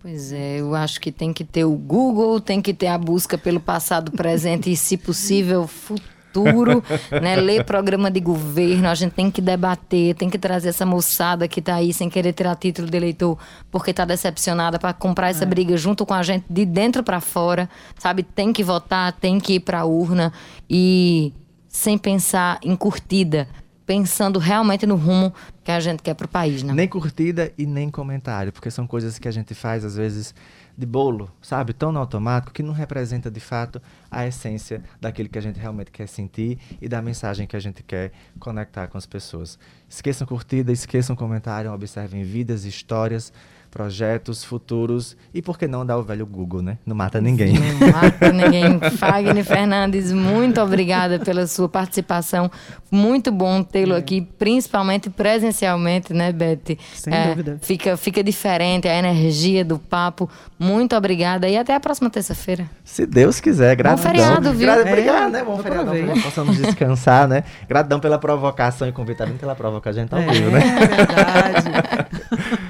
Pois 0.00 0.32
é, 0.32 0.58
eu 0.58 0.74
acho 0.74 1.00
que 1.00 1.12
tem 1.12 1.32
que 1.32 1.44
ter 1.44 1.64
o 1.64 1.76
Google, 1.76 2.40
tem 2.40 2.60
que 2.60 2.74
ter 2.74 2.88
a 2.88 2.98
busca 2.98 3.38
pelo 3.38 3.60
passado, 3.60 4.10
presente 4.10 4.72
e, 4.72 4.76
se 4.76 4.96
possível, 4.96 5.64
futuro 5.68 6.13
futuro, 6.34 6.82
né? 7.22 7.36
Ler 7.36 7.64
programa 7.64 8.10
de 8.10 8.20
governo, 8.20 8.88
a 8.88 8.94
gente 8.94 9.12
tem 9.12 9.30
que 9.30 9.40
debater, 9.40 10.14
tem 10.16 10.28
que 10.28 10.38
trazer 10.38 10.70
essa 10.70 10.84
moçada 10.84 11.46
que 11.46 11.60
está 11.60 11.76
aí 11.76 11.92
sem 11.92 12.10
querer 12.10 12.32
tirar 12.32 12.56
título 12.56 12.90
de 12.90 12.96
eleitor 12.96 13.38
porque 13.70 13.92
está 13.92 14.04
decepcionada 14.04 14.78
para 14.78 14.92
comprar 14.92 15.30
essa 15.30 15.44
é. 15.44 15.46
briga 15.46 15.76
junto 15.76 16.04
com 16.04 16.14
a 16.14 16.22
gente 16.22 16.44
de 16.50 16.66
dentro 16.66 17.02
para 17.02 17.20
fora, 17.20 17.70
sabe? 17.98 18.22
Tem 18.22 18.52
que 18.52 18.64
votar, 18.64 19.12
tem 19.12 19.38
que 19.38 19.54
ir 19.54 19.60
para 19.60 19.80
a 19.80 19.84
urna 19.84 20.32
e 20.68 21.32
sem 21.68 21.96
pensar 21.96 22.58
em 22.62 22.74
curtida, 22.76 23.48
pensando 23.86 24.38
realmente 24.38 24.86
no 24.86 24.96
rumo 24.96 25.32
que 25.62 25.70
a 25.70 25.80
gente 25.80 26.02
quer 26.02 26.14
para 26.14 26.26
o 26.26 26.28
país, 26.28 26.62
né? 26.62 26.72
Nem 26.72 26.88
curtida 26.88 27.52
e 27.56 27.66
nem 27.66 27.90
comentário, 27.90 28.52
porque 28.52 28.70
são 28.70 28.86
coisas 28.86 29.18
que 29.18 29.28
a 29.28 29.30
gente 29.30 29.54
faz 29.54 29.84
às 29.84 29.96
vezes 29.96 30.34
de 30.76 30.86
bolo, 30.86 31.30
sabe? 31.40 31.72
Tão 31.72 31.92
no 31.92 31.98
automático 31.98 32.52
que 32.52 32.62
não 32.62 32.72
representa 32.72 33.30
de 33.30 33.40
fato 33.40 33.80
a 34.10 34.26
essência 34.26 34.82
daquilo 35.00 35.28
que 35.28 35.38
a 35.38 35.42
gente 35.42 35.58
realmente 35.58 35.90
quer 35.90 36.08
sentir 36.08 36.58
e 36.80 36.88
da 36.88 37.00
mensagem 37.00 37.46
que 37.46 37.56
a 37.56 37.60
gente 37.60 37.82
quer 37.82 38.12
conectar 38.38 38.88
com 38.88 38.98
as 38.98 39.06
pessoas. 39.06 39.58
Esqueçam 39.88 40.26
curtida, 40.26 40.72
esqueçam 40.72 41.14
comentário, 41.14 41.72
observem 41.72 42.24
vidas, 42.24 42.64
histórias, 42.64 43.32
projetos 43.74 44.44
futuros 44.44 45.16
e 45.34 45.42
por 45.42 45.58
que 45.58 45.66
não 45.66 45.84
dar 45.84 45.98
o 45.98 46.02
velho 46.04 46.24
Google, 46.24 46.62
né? 46.62 46.78
Não 46.86 46.94
mata 46.94 47.20
ninguém. 47.20 47.54
Não 47.54 47.90
mata 47.90 48.32
ninguém. 48.32 48.78
Fagner 48.96 49.44
Fernandes, 49.44 50.12
muito 50.12 50.60
obrigada 50.60 51.18
pela 51.18 51.44
sua 51.48 51.68
participação. 51.68 52.48
Muito 52.88 53.32
bom 53.32 53.64
tê-lo 53.64 53.94
é. 53.94 53.98
aqui, 53.98 54.20
principalmente 54.20 55.10
presencialmente, 55.10 56.14
né, 56.14 56.30
Beth? 56.30 56.78
Sem 56.94 57.12
é, 57.12 57.30
dúvida. 57.30 57.58
Fica, 57.62 57.96
fica 57.96 58.22
diferente 58.22 58.86
a 58.86 58.96
energia 58.96 59.64
do 59.64 59.76
papo. 59.76 60.30
Muito 60.56 60.94
obrigada 60.94 61.48
e 61.48 61.56
até 61.56 61.74
a 61.74 61.80
próxima 61.80 62.08
terça-feira. 62.08 62.70
Se 62.84 63.04
Deus 63.04 63.40
quiser, 63.40 63.74
gratidão. 63.74 64.04
Bom 64.04 64.18
feriado, 64.18 64.52
viu? 64.52 64.68
Gra 64.68 64.82
obrigado, 64.82 65.26
é, 65.26 65.30
né? 65.30 65.44
Bom 65.44 65.58
feriado. 65.58 65.90
Possamos 66.22 66.56
descansar, 66.58 67.26
né? 67.26 67.42
Gratidão 67.68 67.98
pela 67.98 68.20
provocação 68.20 68.86
e 68.86 68.92
convidar 68.92 69.28
pela 69.30 69.56
provocação 69.56 69.84
a 69.84 69.92
gente 69.92 70.14
ao 70.14 70.20
é, 70.20 70.26
vivo, 70.26 70.50
né? 70.50 70.60
É 70.60 70.86
verdade. 70.86 72.60